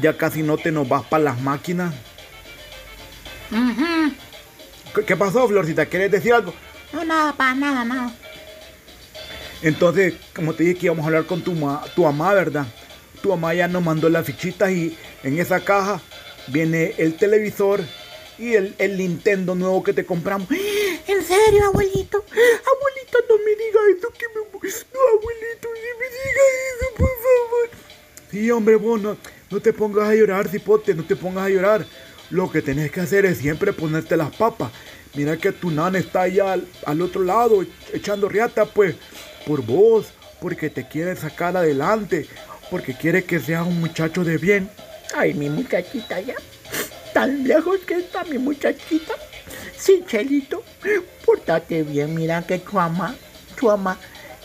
ya 0.00 0.16
casi 0.16 0.42
no 0.42 0.56
te 0.58 0.70
nos 0.72 0.88
vas 0.88 1.04
para 1.04 1.24
las 1.24 1.40
máquinas. 1.40 1.94
Ujú. 3.50 4.12
¿Qué- 4.94 5.04
¿Qué 5.04 5.16
pasó, 5.16 5.46
Florcita? 5.48 5.86
¿Quieres 5.86 6.10
decir 6.10 6.32
algo? 6.34 6.54
No, 6.92 7.04
nada, 7.04 7.32
pa, 7.32 7.54
nada, 7.54 7.84
nada. 7.84 8.12
Entonces, 9.62 10.14
como 10.34 10.54
te 10.54 10.64
dije 10.64 10.76
que 10.78 10.86
íbamos 10.86 11.04
a 11.04 11.06
hablar 11.06 11.24
con 11.26 11.42
tu, 11.42 11.52
ma- 11.52 11.82
tu 11.94 12.02
mamá, 12.02 12.34
¿verdad? 12.34 12.66
Tu 13.20 13.28
mamá 13.28 13.54
ya 13.54 13.68
nos 13.68 13.82
mandó 13.82 14.08
las 14.08 14.26
fichitas 14.26 14.70
y 14.72 14.96
en 15.22 15.38
esa 15.38 15.60
caja 15.60 16.00
viene 16.48 16.94
el 16.98 17.14
televisor 17.16 17.80
y 18.38 18.54
el, 18.54 18.74
el 18.78 18.98
Nintendo 18.98 19.54
nuevo 19.54 19.82
que 19.84 19.92
te 19.92 20.04
compramos. 20.04 20.48
¿En 21.06 21.22
serio, 21.22 21.64
abuelito? 21.66 22.18
Abuelita, 22.18 23.18
no 23.28 23.36
me 23.38 23.50
diga 23.50 23.80
eso, 23.96 24.08
que 24.18 24.26
me... 24.28 24.40
No, 24.42 25.00
abuelito, 25.18 25.68
no 25.68 25.98
me 25.98 26.06
diga 26.06 26.44
eso, 26.68 26.94
por 26.96 27.08
favor. 27.08 27.70
Sí, 28.30 28.50
hombre, 28.50 28.76
vos 28.76 29.00
no, 29.00 29.16
no 29.50 29.60
te 29.60 29.72
pongas 29.72 30.08
a 30.08 30.14
llorar, 30.14 30.48
cipote, 30.48 30.94
no 30.94 31.04
te 31.04 31.14
pongas 31.14 31.46
a 31.46 31.50
llorar. 31.50 31.86
Lo 32.30 32.50
que 32.50 32.62
tenés 32.62 32.90
que 32.90 33.00
hacer 33.00 33.26
es 33.26 33.38
siempre 33.38 33.72
ponerte 33.72 34.16
las 34.16 34.34
papas. 34.34 34.72
Mira 35.14 35.36
que 35.36 35.52
tu 35.52 35.70
nana 35.70 35.98
está 35.98 36.22
allá 36.22 36.52
al, 36.54 36.66
al 36.86 37.02
otro 37.02 37.22
lado 37.22 37.62
echando 37.92 38.28
riata, 38.28 38.64
pues, 38.64 38.94
por 39.46 39.62
vos, 39.62 40.06
porque 40.40 40.70
te 40.70 40.86
quiere 40.86 41.16
sacar 41.16 41.56
adelante, 41.56 42.26
porque 42.70 42.94
quiere 42.94 43.24
que 43.24 43.40
seas 43.40 43.66
un 43.66 43.80
muchacho 43.80 44.24
de 44.24 44.38
bien. 44.38 44.70
Ay, 45.14 45.34
mi 45.34 45.48
muchachita 45.48 46.20
ya. 46.20 46.34
Tan 47.12 47.46
lejos 47.46 47.80
que 47.80 47.94
está 47.94 48.24
mi 48.24 48.38
muchachita. 48.38 49.14
Sí, 49.76 50.02
Chelito. 50.06 50.62
Pórtate 51.24 51.82
bien, 51.82 52.14
mira 52.14 52.42
que 52.42 52.58
tu 52.58 52.72
mamá, 52.72 53.14
tu 53.56 53.66
mamá, 53.66 53.98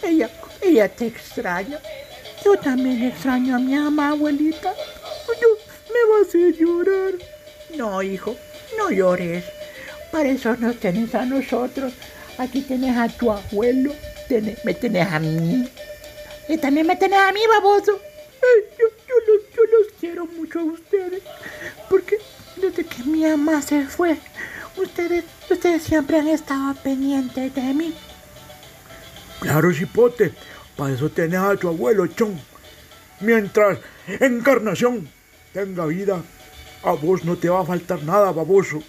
ella, 0.03 0.29
ella 0.61 0.89
te 0.89 1.07
extraña. 1.07 1.79
Yo 2.43 2.57
también 2.57 3.03
extraño 3.03 3.55
a 3.55 3.59
mi 3.59 3.75
mamá, 3.75 4.09
abuelita. 4.09 4.73
Yo, 5.41 5.47
me 5.93 6.01
vas 6.11 6.35
a 6.35 6.59
llorar. 6.59 7.13
No, 7.75 8.01
hijo, 8.01 8.35
no 8.77 8.89
llores. 8.89 9.43
Para 10.11 10.29
eso 10.29 10.55
nos 10.57 10.79
tenés 10.79 11.13
a 11.15 11.25
nosotros. 11.25 11.93
Aquí 12.37 12.61
tenés 12.61 12.95
a 12.97 13.07
tu 13.07 13.31
abuelo, 13.31 13.93
tenés- 14.29 14.63
me 14.63 14.73
tenés 14.73 15.07
a 15.11 15.19
mí. 15.19 15.69
Y 16.49 16.57
también 16.57 16.87
me 16.87 16.95
tenés 16.95 17.19
a 17.19 17.31
mí, 17.31 17.41
baboso. 17.47 17.99
Ay, 17.99 18.63
yo, 18.79 18.85
yo 19.07 19.15
los, 19.33 19.41
yo 19.55 19.61
los 19.77 19.87
quiero 19.99 20.25
mucho 20.25 20.59
a 20.59 20.63
ustedes. 20.63 21.21
Porque 21.89 22.17
desde 22.55 22.85
que 22.85 23.03
mi 23.03 23.23
mamá 23.23 23.61
se 23.61 23.85
fue, 23.85 24.17
ustedes, 24.77 25.25
ustedes 25.49 25.83
siempre 25.83 26.17
han 26.19 26.27
estado 26.27 26.73
pendientes 26.75 27.53
de 27.53 27.73
mí. 27.73 27.93
Claro, 29.39 29.73
cipote, 29.73 30.33
para 30.75 30.93
eso 30.93 31.09
tenés 31.09 31.39
a 31.39 31.55
tu 31.55 31.67
abuelo, 31.67 32.07
chon. 32.07 32.39
Mientras 33.19 33.79
Encarnación 34.07 35.09
tenga 35.53 35.85
vida, 35.85 36.21
a 36.83 36.91
vos 36.91 37.25
no 37.25 37.35
te 37.35 37.49
va 37.49 37.61
a 37.61 37.65
faltar 37.65 38.01
nada, 38.03 38.31
baboso. 38.31 38.81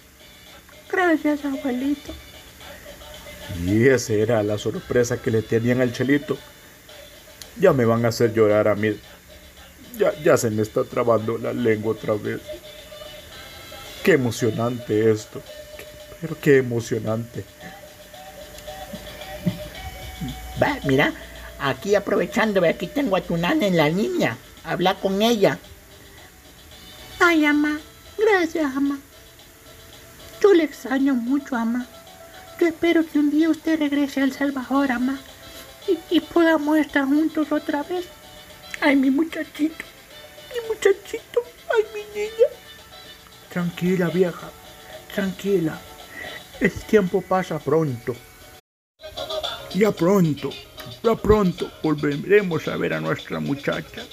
Gracias, 0.91 1.43
abuelito. 1.43 2.13
Y 3.65 3.87
esa 3.87 4.13
era 4.13 4.43
la 4.43 4.57
sorpresa 4.57 5.21
que 5.21 5.31
le 5.31 5.41
tenían 5.41 5.81
al 5.81 5.93
chelito. 5.93 6.37
Ya 7.59 7.73
me 7.73 7.85
van 7.85 8.05
a 8.05 8.09
hacer 8.09 8.33
llorar 8.33 8.67
a 8.67 8.75
mí. 8.75 8.97
Ya, 9.97 10.13
ya 10.23 10.37
se 10.37 10.49
me 10.49 10.61
está 10.61 10.83
trabando 10.83 11.37
la 11.37 11.51
lengua 11.51 11.93
otra 11.93 12.13
vez. 12.13 12.39
Qué 14.03 14.13
emocionante 14.13 15.11
esto. 15.11 15.41
Pero 16.21 16.37
qué 16.39 16.57
emocionante. 16.57 17.43
Va, 20.61 20.77
mira, 20.85 21.13
aquí 21.59 21.95
aprovechando, 21.95 22.61
ve, 22.61 22.69
aquí 22.69 22.87
tengo 22.87 23.15
a 23.15 23.21
tu 23.21 23.37
nana 23.37 23.65
en 23.67 23.77
la 23.77 23.89
línea. 23.89 24.37
Habla 24.63 24.95
con 24.95 25.21
ella. 25.21 25.57
Ay, 27.19 27.41
mamá. 27.41 27.79
Gracias, 28.17 28.73
mamá. 28.73 28.99
Yo 30.41 30.53
le 30.53 30.63
extraño 30.63 31.15
mucho, 31.15 31.55
mamá. 31.55 31.87
Yo 32.59 32.67
espero 32.67 33.05
que 33.05 33.19
un 33.19 33.31
día 33.31 33.49
usted 33.49 33.79
regrese 33.79 34.19
a 34.19 34.25
El 34.25 34.33
Salvador, 34.33 34.89
mamá. 34.89 35.19
Y, 35.87 36.17
y 36.17 36.19
podamos 36.19 36.77
estar 36.77 37.05
juntos 37.05 37.51
otra 37.51 37.83
vez. 37.83 38.05
Ay, 38.81 38.97
mi 38.97 39.09
muchachito. 39.09 39.85
Mi 40.51 40.67
muchachito. 40.67 41.41
Ay, 41.73 41.83
mi 41.93 42.19
niña. 42.19 42.49
Tranquila, 43.49 44.09
vieja, 44.09 44.51
tranquila. 45.15 45.79
El 46.59 46.71
tiempo 46.71 47.21
pasa 47.21 47.57
pronto. 47.59 48.13
Ya 49.73 49.91
pronto, 49.91 50.49
ya 51.01 51.15
pronto 51.15 51.71
volveremos 51.81 52.67
a 52.67 52.75
ver 52.75 52.93
a 52.93 52.99
nuestra 52.99 53.39
muchacha 53.39 54.03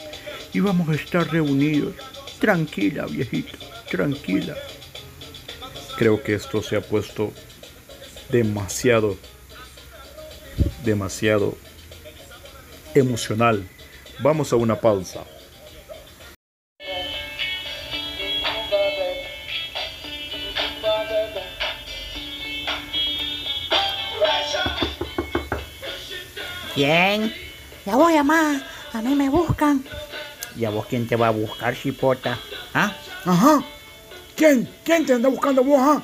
y 0.53 0.61
vamos 0.61 0.89
a 0.89 0.95
estar 0.95 1.27
reunidos. 1.33 1.95
Tranquila, 2.39 3.07
viejita, 3.07 3.59
tranquila. 3.91 4.55
Creo 5.97 6.23
que 6.23 6.35
esto 6.35 6.63
se 6.63 6.77
ha 6.77 6.81
puesto 6.81 7.33
demasiado, 8.29 9.17
demasiado 10.85 11.57
emocional. 12.95 13.69
Vamos 14.21 14.53
a 14.53 14.57
una 14.57 14.81
pausa. 14.81 15.25
¿Quién? 26.75 27.35
Ya 27.87 27.97
voy, 27.97 28.15
mamá. 28.17 28.63
A 28.93 29.01
mí 29.01 29.15
me 29.15 29.31
buscan. 29.31 29.83
¿Y 30.57 30.65
a 30.65 30.71
vos 30.71 30.87
quién 30.87 31.07
te 31.07 31.17
va 31.17 31.29
a 31.29 31.31
buscar, 31.31 31.75
chipota? 31.75 32.39
¿Ah? 32.75 32.95
Ajá. 33.25 33.63
¿Quién? 34.37 34.69
¿Quién 34.85 35.07
te 35.07 35.15
anda 35.15 35.29
buscando 35.29 35.65
vos, 35.65 35.81
ajá? 35.81 36.03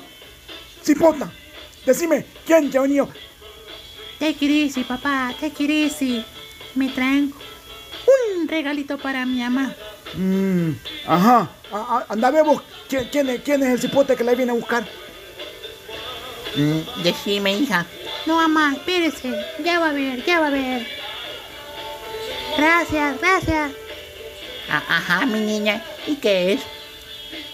Cipota, 0.83 1.31
decime, 1.85 2.25
¿quién 2.45 2.69
te 2.71 2.77
ha 2.77 2.81
venido? 2.81 3.09
Te 4.19 4.33
kirisi, 4.35 4.83
papá. 4.83 5.33
Te 5.39 5.49
kirisi. 5.51 6.23
Me 6.75 6.89
traen 6.89 7.33
un 8.39 8.47
regalito 8.47 8.97
para 8.97 9.25
mi 9.25 9.39
mamá. 9.39 9.73
Mm, 10.15 10.71
ajá. 11.07 11.49
A- 11.71 11.77
a- 11.97 12.05
anda, 12.09 12.29
ve 12.31 12.41
vos, 12.43 12.61
¿quién, 12.87 13.07
quién 13.11 13.29
es, 13.29 13.41
¿quién 13.41 13.63
es 13.63 13.69
el 13.69 13.79
cipote 13.81 14.15
que 14.15 14.23
la 14.23 14.33
viene 14.35 14.51
a 14.51 14.55
buscar? 14.55 14.87
Mm, 16.55 17.03
decime, 17.03 17.53
hija. 17.57 17.85
No, 18.25 18.35
mamá, 18.35 18.73
espérese. 18.75 19.33
Ya 19.63 19.79
va 19.79 19.89
a 19.89 19.93
ver, 19.93 20.23
ya 20.25 20.39
va 20.39 20.47
a 20.47 20.51
ver. 20.51 20.87
Gracias, 22.57 23.19
gracias. 23.19 23.71
Ajá, 24.69 25.25
mi 25.25 25.39
niña. 25.39 25.83
¿Y 26.07 26.15
qué 26.15 26.53
es? 26.53 26.61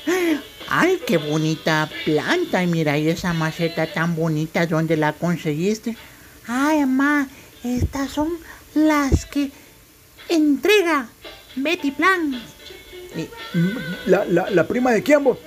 Ay, 0.69 1.01
qué 1.05 1.17
bonita 1.17 1.89
planta. 2.05 2.63
Y 2.63 2.67
mira, 2.67 2.97
y 2.97 3.09
esa 3.09 3.33
maceta 3.33 3.87
tan 3.91 4.15
bonita, 4.15 4.65
¿dónde 4.67 4.95
la 4.97 5.13
conseguiste? 5.13 5.97
Ay, 6.47 6.79
mamá, 6.81 7.27
estas 7.63 8.11
son 8.11 8.29
las 8.75 9.25
que 9.25 9.51
entrega 10.29 11.09
Betty 11.55 11.91
Plan. 11.91 12.41
¿La, 14.05 14.25
la, 14.25 14.49
la 14.51 14.67
prima 14.67 14.91
de 14.91 15.01
quién 15.01 15.23
vos? 15.23 15.39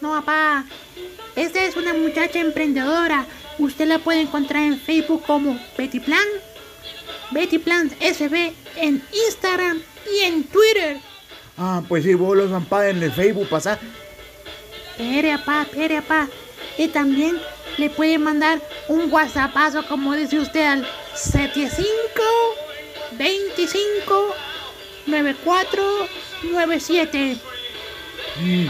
No, 0.00 0.10
papá, 0.10 0.64
esta 1.34 1.64
es 1.64 1.76
una 1.76 1.92
muchacha 1.94 2.38
emprendedora. 2.38 3.26
Usted 3.58 3.88
la 3.88 3.98
puede 3.98 4.20
encontrar 4.20 4.62
en 4.62 4.78
Facebook 4.78 5.24
como 5.26 5.58
Betty 5.76 5.98
Plan. 5.98 6.26
Betty 7.32 7.58
Plan 7.58 7.90
SB 8.00 8.52
en 8.76 9.02
Instagram 9.26 9.80
y 10.12 10.24
en 10.24 10.44
Twitter. 10.44 10.98
Ah, 11.56 11.82
pues 11.88 12.04
sí, 12.04 12.14
vos 12.14 12.36
los 12.36 12.50
zampás 12.50 12.86
en 12.86 13.02
el 13.02 13.10
Facebook, 13.12 13.48
pasá. 13.48 13.78
Espere, 14.98 15.38
papá, 15.38 15.62
espere, 15.62 16.02
papá. 16.02 16.28
Y 16.76 16.88
también 16.88 17.40
le 17.76 17.88
puede 17.90 18.18
mandar 18.18 18.60
un 18.88 19.12
WhatsAppazo, 19.12 19.86
como 19.86 20.14
dice 20.14 20.38
usted, 20.38 20.64
al 20.66 20.88
75 21.14 21.86
25 23.12 24.34
94 25.06 25.82
97. 26.50 27.36
Mm, 28.40 28.66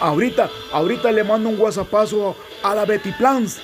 Ahorita, 0.00 0.50
ahorita 0.72 1.12
le 1.12 1.22
mando 1.24 1.50
un 1.50 1.60
WhatsAppazo 1.60 2.34
a 2.62 2.74
la 2.74 2.86
Betty 2.86 3.12
Plans. 3.12 3.60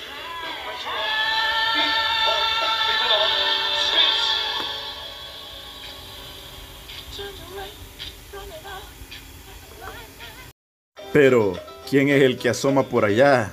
Pero, 11.12 11.54
¿quién 11.88 12.08
es 12.08 12.22
el 12.22 12.38
que 12.38 12.50
asoma 12.50 12.88
por 12.88 13.04
allá? 13.04 13.52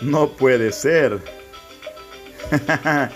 No 0.00 0.30
puede 0.30 0.72
ser. 0.72 1.18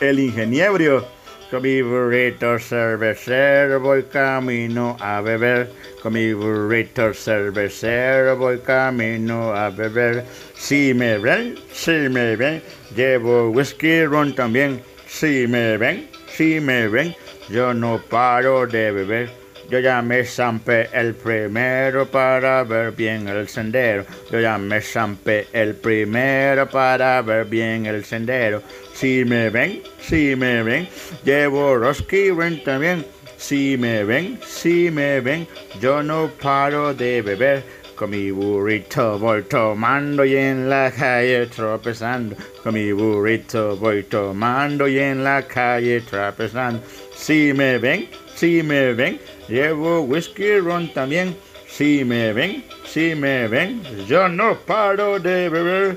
el 0.00 0.18
ingeniero. 0.18 1.18
Con 1.50 1.62
mi 1.62 1.80
burrito 1.80 2.58
cervecero 2.58 3.80
voy 3.80 4.02
camino 4.02 4.98
a 5.00 5.22
beber. 5.22 5.72
Con 6.02 6.12
mi 6.12 6.34
burrito 6.34 7.14
cervecero 7.14 8.36
voy 8.36 8.58
camino 8.58 9.54
a 9.54 9.70
beber. 9.70 10.24
Si 10.54 10.92
me 10.92 11.16
ven, 11.16 11.58
si 11.72 12.10
me 12.10 12.36
ven, 12.36 12.62
llevo 12.94 13.48
whisky 13.48 14.04
ron 14.04 14.34
también. 14.34 14.82
Si 15.06 15.46
me 15.46 15.78
ven, 15.78 16.10
si 16.28 16.60
me 16.60 16.86
ven, 16.86 17.16
yo 17.48 17.72
no 17.72 17.98
paro 18.10 18.66
de 18.66 18.92
beber. 18.92 19.30
Yo 19.68 19.80
ya 19.80 20.00
me 20.00 20.24
zampé 20.24 20.88
el 20.94 21.14
primero 21.14 22.06
para 22.06 22.64
ver 22.64 22.92
bien 22.92 23.28
el 23.28 23.48
sendero. 23.48 24.06
Yo 24.32 24.40
ya 24.40 24.56
me 24.56 24.80
zampé 24.80 25.46
el 25.52 25.74
primero 25.74 26.66
para 26.70 27.20
ver 27.20 27.44
bien 27.44 27.84
el 27.84 28.02
sendero. 28.02 28.62
Si 28.94 29.26
me 29.26 29.50
ven, 29.50 29.82
si 30.00 30.34
me 30.36 30.62
ven, 30.62 30.88
llevo 31.22 31.76
Roski 31.76 32.30
Ren 32.30 32.64
también. 32.64 33.04
Si 33.36 33.76
me 33.78 34.04
ven, 34.04 34.40
si 34.44 34.90
me 34.90 35.20
ven, 35.20 35.46
yo 35.80 36.02
no 36.02 36.30
paro 36.40 36.94
de 36.94 37.20
beber. 37.20 37.62
Con 37.94 38.10
mi 38.10 38.30
burrito 38.30 39.18
voy 39.18 39.42
tomando 39.42 40.24
y 40.24 40.36
en 40.36 40.70
la 40.70 40.90
calle 40.90 41.46
tropezando. 41.46 42.36
Con 42.62 42.74
mi 42.74 42.92
burrito 42.92 43.76
voy 43.76 44.04
tomando 44.04 44.88
y 44.88 44.98
en 44.98 45.24
la 45.24 45.42
calle 45.42 46.00
tropezando. 46.00 46.80
Si 47.14 47.52
me 47.52 47.78
ven, 47.78 48.08
si 48.38 48.62
me 48.62 48.92
ven, 48.92 49.18
llevo 49.48 50.02
whisky 50.02 50.58
ron 50.60 50.92
también. 50.94 51.36
Si 51.68 52.04
me 52.04 52.32
ven, 52.32 52.64
si 52.86 53.14
me 53.16 53.48
ven, 53.48 53.82
yo 54.06 54.28
no 54.28 54.56
paro 54.60 55.18
de 55.18 55.48
beber. 55.48 55.96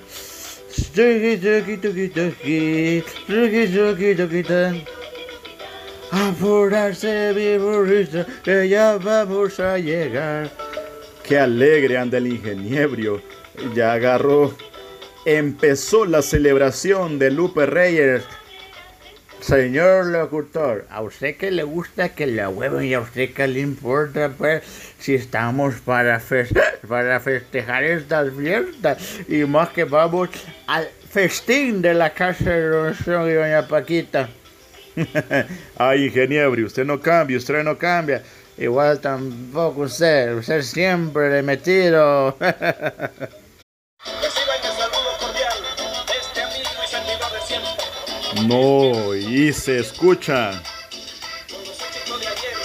Apurarse 6.12 7.58
burrito, 7.60 8.26
que 8.44 8.68
ya 8.68 8.98
vamos 8.98 9.60
a 9.60 9.78
llegar. 9.78 10.50
Qué 11.24 11.38
alegre 11.38 11.98
anda 11.98 12.18
el 12.18 12.28
ingeniebrio. 12.28 13.22
Ya 13.76 13.94
agarró. 13.94 14.54
Empezó 15.26 16.06
la 16.06 16.24
celebración 16.24 17.20
de 17.20 17.30
Lupe 17.30 17.68
Reyes. 17.68 18.24
Señor 19.42 20.06
locutor, 20.06 20.86
a 20.92 21.02
usted 21.02 21.36
que 21.36 21.50
le 21.50 21.64
gusta 21.64 22.10
que 22.10 22.28
la 22.28 22.48
hueven 22.50 22.86
y 22.86 22.94
a 22.94 23.00
usted 23.00 23.34
que 23.34 23.48
le 23.48 23.60
importa, 23.60 24.30
pues, 24.38 24.62
si 25.00 25.16
estamos 25.16 25.76
para, 25.82 26.22
para 26.88 27.20
festejar 27.20 27.84
estas 27.84 28.32
fiestas 28.36 29.20
y 29.28 29.44
más 29.46 29.70
que 29.70 29.84
vamos 29.84 30.30
al 30.68 30.88
festín 31.10 31.82
de 31.82 31.96
la 31.96 32.12
casa 32.12 32.52
de 32.52 32.68
Don 32.68 33.30
y 33.30 33.34
Doña 33.34 33.68
Paquita. 33.68 34.30
Ay, 35.76 36.06
ingeniero, 36.06 36.52
usted 36.64 36.86
no 36.86 37.02
cambia, 37.02 37.38
usted 37.38 37.64
no 37.64 37.76
cambia. 37.80 38.22
Igual 38.60 39.00
tampoco 39.00 39.82
usted, 39.82 40.36
usted 40.36 40.62
siempre 40.62 41.32
le 41.32 41.42
metido. 41.42 42.38
No, 48.48 49.14
y 49.14 49.54
se 49.54 49.80
escucha 49.80 50.62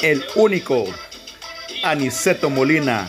el 0.03 0.25
único 0.35 0.85
Aniceto 1.83 2.49
Molina 2.49 3.09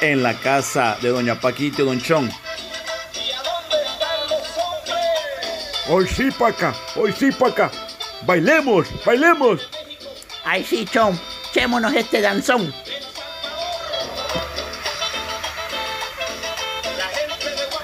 en 0.00 0.22
la 0.22 0.34
casa 0.34 0.96
de 1.02 1.08
Doña 1.08 1.40
Paquita 1.40 1.82
y 1.82 1.84
Don 1.84 2.00
Chon. 2.00 2.26
y 2.28 3.32
a 3.32 3.42
dónde 3.42 3.76
están 3.84 4.20
los 4.28 4.48
hombres. 4.58 5.88
Hoy 5.88 6.06
sí, 6.08 6.30
Paca, 6.30 6.74
hoy 6.94 7.12
sí, 7.12 7.32
Paca. 7.32 7.70
Bailemos, 8.22 8.86
bailemos. 9.04 9.68
Ay, 10.44 10.64
sí, 10.64 10.86
chon, 10.86 11.18
echémonos 11.50 11.92
este 11.94 12.20
danzón. 12.20 12.72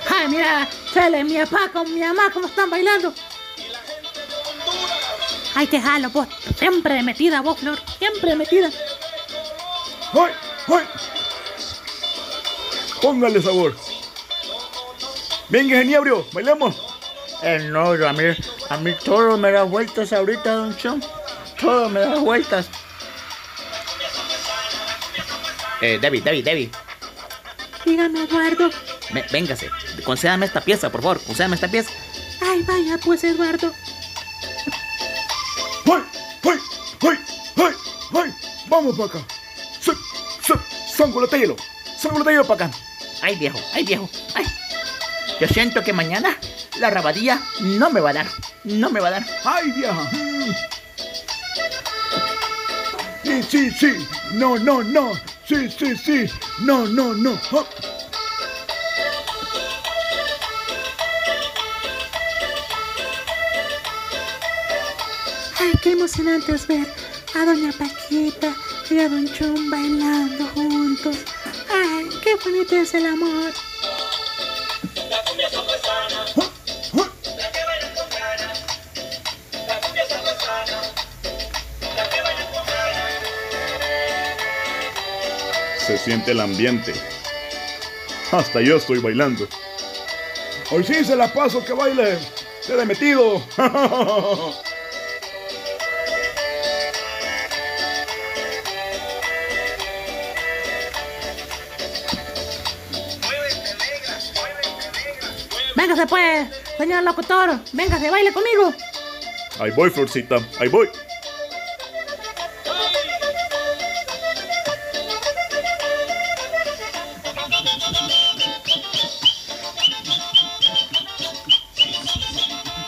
Ay, 0.08 0.28
mira, 0.28 0.68
Chele, 0.92 1.24
mi 1.24 1.36
papá 1.38 1.70
con 1.72 1.92
mi 1.92 2.00
mamá, 2.00 2.30
cómo 2.32 2.46
están 2.46 2.70
bailando. 2.70 3.12
Ay, 5.56 5.66
te 5.66 5.80
jalo, 5.80 6.10
vos. 6.10 6.28
Siempre 6.58 7.02
metida, 7.02 7.40
vos, 7.40 7.58
Flor. 7.58 7.78
Siempre 7.98 8.36
metida. 8.36 8.68
¡Ay, 10.12 10.32
ay! 10.68 10.84
Póngale 13.00 13.40
sabor. 13.40 13.74
Venga, 15.48 15.76
ingeniero, 15.76 16.26
bailemos. 16.32 16.76
Eh, 17.42 17.68
no, 17.70 17.92
a 17.92 18.12
mí, 18.12 18.24
a 18.68 18.76
mí 18.76 18.94
todo 19.02 19.38
me 19.38 19.50
da 19.50 19.62
vueltas 19.62 20.12
ahorita, 20.12 20.52
Don 20.52 20.76
Chon. 20.76 21.02
Todo 21.58 21.88
me 21.88 22.00
da 22.00 22.16
vueltas. 22.16 22.66
Eh, 25.80 25.98
Debbie, 26.00 26.20
Debbie, 26.20 26.42
Debbie, 26.42 26.70
Dígame, 27.84 28.24
Eduardo. 28.24 28.70
véngase, 29.30 29.70
concédame 30.04 30.44
esta 30.46 30.60
pieza, 30.60 30.90
por 30.90 31.00
favor, 31.00 31.20
concédame 31.22 31.54
esta 31.54 31.68
pieza. 31.68 31.90
Ay, 32.42 32.62
vaya, 32.62 32.98
pues, 33.02 33.24
Eduardo. 33.24 33.72
¡Ay, 35.86 36.02
ay, 36.44 36.58
ay, 37.02 37.18
ay, 37.56 37.74
ay! 38.14 38.34
Vamos, 38.68 38.96
Paca. 38.96 39.18
Sí, 39.80 39.92
sí, 40.42 40.52
sangulatelo, 40.96 41.56
sangulatelo, 41.98 42.44
Paca. 42.44 42.70
Ay, 43.22 43.36
viejo, 43.36 43.58
ay, 43.72 43.84
viejo, 43.84 44.08
ay. 44.34 44.44
Yo 45.40 45.48
siento 45.48 45.82
que 45.82 45.92
mañana 45.92 46.36
la 46.78 46.90
rabadilla 46.90 47.40
no 47.60 47.90
me 47.90 48.00
va 48.00 48.10
a 48.10 48.14
dar, 48.14 48.26
no 48.64 48.90
me 48.90 49.00
va 49.00 49.08
a 49.08 49.10
dar. 49.12 49.26
¡Ay, 49.44 49.70
vieja! 49.72 50.10
Sí, 53.22 53.42
sí, 53.42 53.70
sí. 53.70 54.06
No, 54.32 54.56
no, 54.58 54.82
no. 54.82 55.12
Sí, 55.46 55.68
sí, 55.70 55.96
sí. 55.96 56.26
No, 56.60 56.86
no, 56.86 57.12
no. 57.12 57.38
Ah. 57.52 57.64
Qué 65.86 65.92
emocionante 65.92 66.52
es 66.52 66.66
ver 66.66 66.84
a 67.36 67.44
Doña 67.44 67.70
Paquita 67.70 68.52
y 68.90 68.98
a 68.98 69.08
Don 69.08 69.32
Chon 69.32 69.70
bailando 69.70 70.44
juntos. 70.48 71.16
Ay, 71.72 72.08
qué 72.24 72.34
bonito 72.44 72.74
es 72.74 72.92
el 72.94 73.06
amor. 73.06 73.52
La 75.08 75.22
cumbia 75.22 75.48
la. 75.48 75.58
La 79.68 79.80
cumbia 79.80 80.04
la 81.94 82.08
que 82.10 82.20
baila 82.20 82.44
con. 82.50 82.64
Se 85.86 85.98
siente 85.98 86.32
el 86.32 86.40
ambiente. 86.40 86.94
Hasta 88.32 88.60
yo 88.60 88.78
estoy 88.78 88.98
bailando. 88.98 89.46
Hoy 90.72 90.82
sí 90.82 91.04
se 91.04 91.14
la 91.14 91.32
paso 91.32 91.64
que 91.64 91.74
baile. 91.74 92.18
Se 92.60 92.74
le 92.74 92.84
metido. 92.84 93.40
Véngase, 105.96 106.10
pues, 106.10 106.48
señor 106.76 107.02
locutor. 107.04 107.58
Véngase, 107.72 108.10
baile 108.10 108.30
conmigo. 108.30 108.70
Ahí 109.58 109.70
voy, 109.70 109.88
Florcita, 109.88 110.36
ahí 110.60 110.68
voy. 110.68 110.90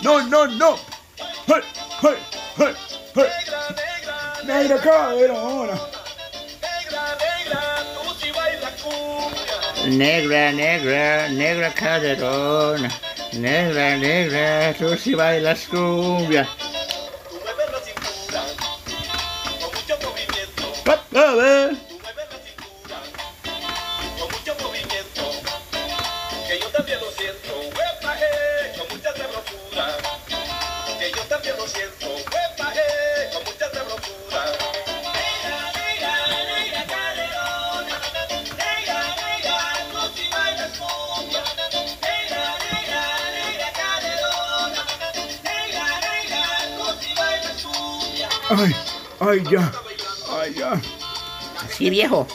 No, 0.03 0.21
no, 0.29 0.47
no. 0.47 0.77
¡Hey, 1.47 1.63
hey, 2.03 2.17
hey, 2.59 2.75
hey! 3.15 3.25
Negra, 3.25 4.45
negra, 4.45 4.77
Negra 4.77 4.81
caderona. 4.83 5.97
Negra, 9.89 10.53
negra, 10.53 11.28
negra 11.28 11.72
caderona. 11.72 12.91
Negra, 13.32 13.97
negra, 13.97 14.74
tú 14.74 14.97
si 14.97 15.14
bailas 15.14 15.66
cumbia. 15.66 16.47
Viejo. 51.91 52.26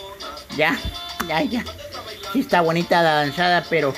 Ya, 0.57 0.77
ya, 1.27 1.41
ya. 1.41 1.63
Sí 2.31 2.39
está 2.39 2.61
bonita 2.61 3.01
la 3.01 3.13
danzada, 3.15 3.65
pero 3.69 3.93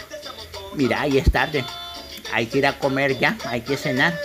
mira, 0.74 1.08
ya 1.08 1.22
es 1.22 1.32
tarde. 1.32 1.64
Hay 2.34 2.48
que 2.48 2.58
ir 2.60 2.68
a 2.68 2.78
comer 2.78 3.18
ya, 3.18 3.38
hay 3.48 3.62
que 3.62 3.78
cenar. 3.78 4.18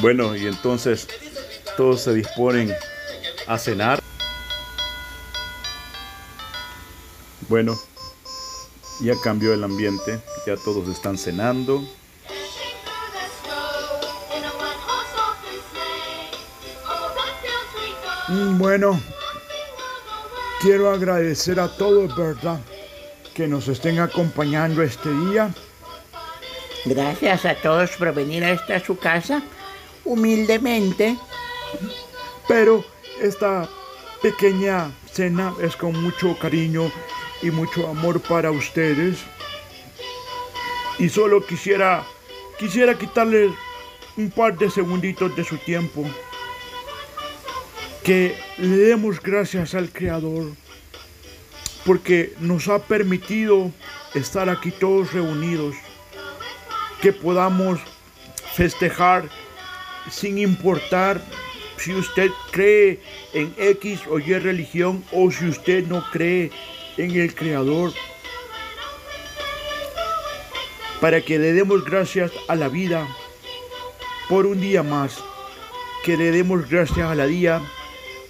Bueno, 0.00 0.34
y 0.36 0.46
entonces 0.46 1.08
todos 1.76 2.02
se 2.02 2.14
disponen 2.14 2.74
a 3.46 3.58
cenar. 3.58 4.00
Bueno, 7.48 7.78
ya 9.00 9.14
cambió 9.22 9.52
el 9.52 9.64
ambiente, 9.64 10.20
ya 10.46 10.56
todos 10.56 10.88
están 10.88 11.18
cenando. 11.18 11.82
Mm, 18.28 18.58
Bueno, 18.58 19.00
quiero 20.62 20.90
agradecer 20.90 21.58
a 21.58 21.68
todos, 21.76 22.16
¿verdad? 22.16 22.60
Que 23.34 23.48
nos 23.48 23.66
estén 23.66 23.98
acompañando 23.98 24.80
este 24.82 25.12
día. 25.26 25.50
Gracias 26.84 27.44
a 27.44 27.56
todos 27.56 27.90
por 27.96 28.14
venir 28.14 28.44
a 28.44 28.52
esta 28.52 28.78
su 28.78 28.96
casa, 28.96 29.42
humildemente. 30.04 31.18
Pero 32.46 32.84
esta 33.20 33.68
pequeña 34.22 34.92
cena 35.10 35.52
es 35.60 35.74
con 35.74 36.00
mucho 36.00 36.38
cariño 36.38 36.92
y 37.42 37.50
mucho 37.50 37.88
amor 37.88 38.20
para 38.20 38.52
ustedes. 38.52 39.18
Y 41.00 41.08
solo 41.08 41.44
quisiera, 41.44 42.04
quisiera 42.58 42.96
quitarles 42.96 43.50
un 44.16 44.30
par 44.30 44.56
de 44.56 44.70
segunditos 44.70 45.34
de 45.34 45.42
su 45.42 45.56
tiempo. 45.58 46.04
Que 48.04 48.36
le 48.58 48.76
demos 48.76 49.20
gracias 49.20 49.74
al 49.74 49.90
Creador 49.90 50.52
porque 51.84 52.34
nos 52.40 52.68
ha 52.68 52.80
permitido 52.80 53.70
estar 54.14 54.48
aquí 54.48 54.70
todos 54.70 55.12
reunidos. 55.12 55.74
Que 57.00 57.12
podamos 57.12 57.80
festejar 58.54 59.28
sin 60.10 60.38
importar 60.38 61.22
si 61.76 61.94
usted 61.94 62.30
cree 62.52 63.00
en 63.32 63.54
X 63.56 64.00
o 64.08 64.18
Y 64.18 64.38
religión 64.38 65.04
o 65.12 65.30
si 65.30 65.48
usted 65.48 65.86
no 65.86 66.04
cree 66.12 66.50
en 66.96 67.10
el 67.12 67.34
Creador. 67.34 67.92
Para 71.00 71.20
que 71.20 71.38
le 71.38 71.52
demos 71.52 71.84
gracias 71.84 72.30
a 72.46 72.54
la 72.54 72.68
vida 72.68 73.06
por 74.28 74.46
un 74.46 74.60
día 74.60 74.84
más. 74.84 75.18
Que 76.04 76.16
le 76.16 76.30
demos 76.30 76.68
gracias 76.68 77.10
a 77.10 77.14
la 77.14 77.26
día, 77.26 77.60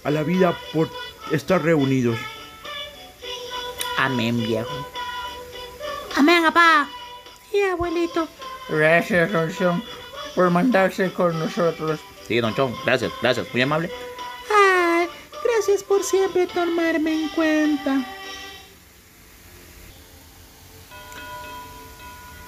a 0.03 0.11
la 0.11 0.23
vida 0.23 0.57
por 0.73 0.89
estar 1.31 1.61
reunidos. 1.61 2.17
Amén, 3.97 4.37
viejo. 4.37 4.87
Amén, 6.15 6.43
papá. 6.43 6.89
Sí, 7.51 7.61
abuelito. 7.61 8.27
Gracias, 8.69 9.31
Ronchón, 9.31 9.83
por 10.35 10.49
mandarse 10.49 11.11
con 11.11 11.37
nosotros. 11.37 11.99
Sí, 12.27 12.39
Don 12.39 12.55
Chon, 12.55 12.73
gracias, 12.85 13.11
gracias, 13.21 13.47
muy 13.53 13.61
amable. 13.61 13.89
Ay, 14.49 15.07
gracias 15.43 15.83
por 15.83 16.03
siempre 16.03 16.47
tomarme 16.47 17.23
en 17.23 17.29
cuenta. 17.29 18.05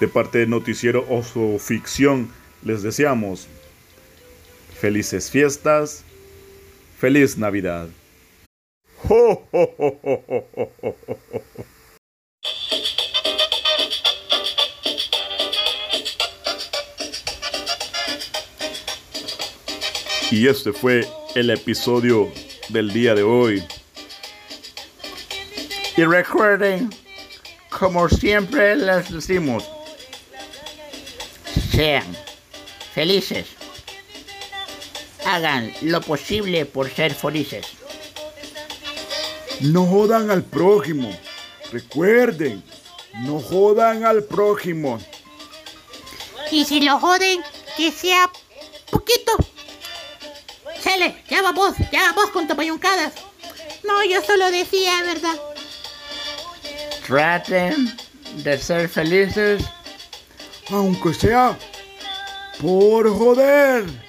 De 0.00 0.08
parte 0.08 0.38
del 0.38 0.50
noticiero 0.50 1.06
Oso 1.08 1.58
Ficción, 1.58 2.30
les 2.62 2.82
deseamos 2.82 3.46
felices 4.78 5.30
fiestas, 5.30 6.04
feliz 6.98 7.36
Navidad. 7.36 7.88
Y 20.30 20.48
este 20.48 20.72
fue 20.72 21.06
el 21.34 21.50
episodio 21.50 22.32
del 22.70 22.92
día 22.92 23.14
de 23.14 23.22
hoy. 23.22 23.62
Y 25.96 26.04
recuerden, 26.04 26.90
como 27.70 28.08
siempre 28.08 28.76
les 28.76 29.10
decimos, 29.10 29.64
sean 31.70 32.04
felices. 32.92 33.55
Hagan 35.26 35.72
lo 35.82 36.00
posible 36.00 36.66
por 36.66 36.88
ser 36.88 37.12
felices. 37.12 37.66
No 39.60 39.84
jodan 39.84 40.30
al 40.30 40.44
prójimo. 40.44 41.10
Recuerden, 41.72 42.62
no 43.22 43.40
jodan 43.40 44.04
al 44.04 44.22
prójimo. 44.22 45.00
Y 46.52 46.64
si 46.64 46.80
lo 46.80 47.00
joden, 47.00 47.40
que 47.76 47.90
sea 47.90 48.30
poquito. 48.90 49.32
Chale, 50.80 51.24
ya 51.28 51.42
va 51.42 51.50
vos, 51.50 51.74
ya 51.90 52.02
va 52.02 52.12
vos 52.12 52.30
con 52.30 52.46
tu 52.46 52.54
payuncadas. 52.54 53.14
No, 53.82 54.04
yo 54.04 54.22
solo 54.22 54.50
decía, 54.52 55.02
¿verdad? 55.02 55.36
Traten 57.06 57.96
de 58.42 58.58
ser 58.58 58.88
felices 58.88 59.62
Aunque 60.70 61.14
sea 61.14 61.56
por 62.60 63.08
joder. 63.08 64.05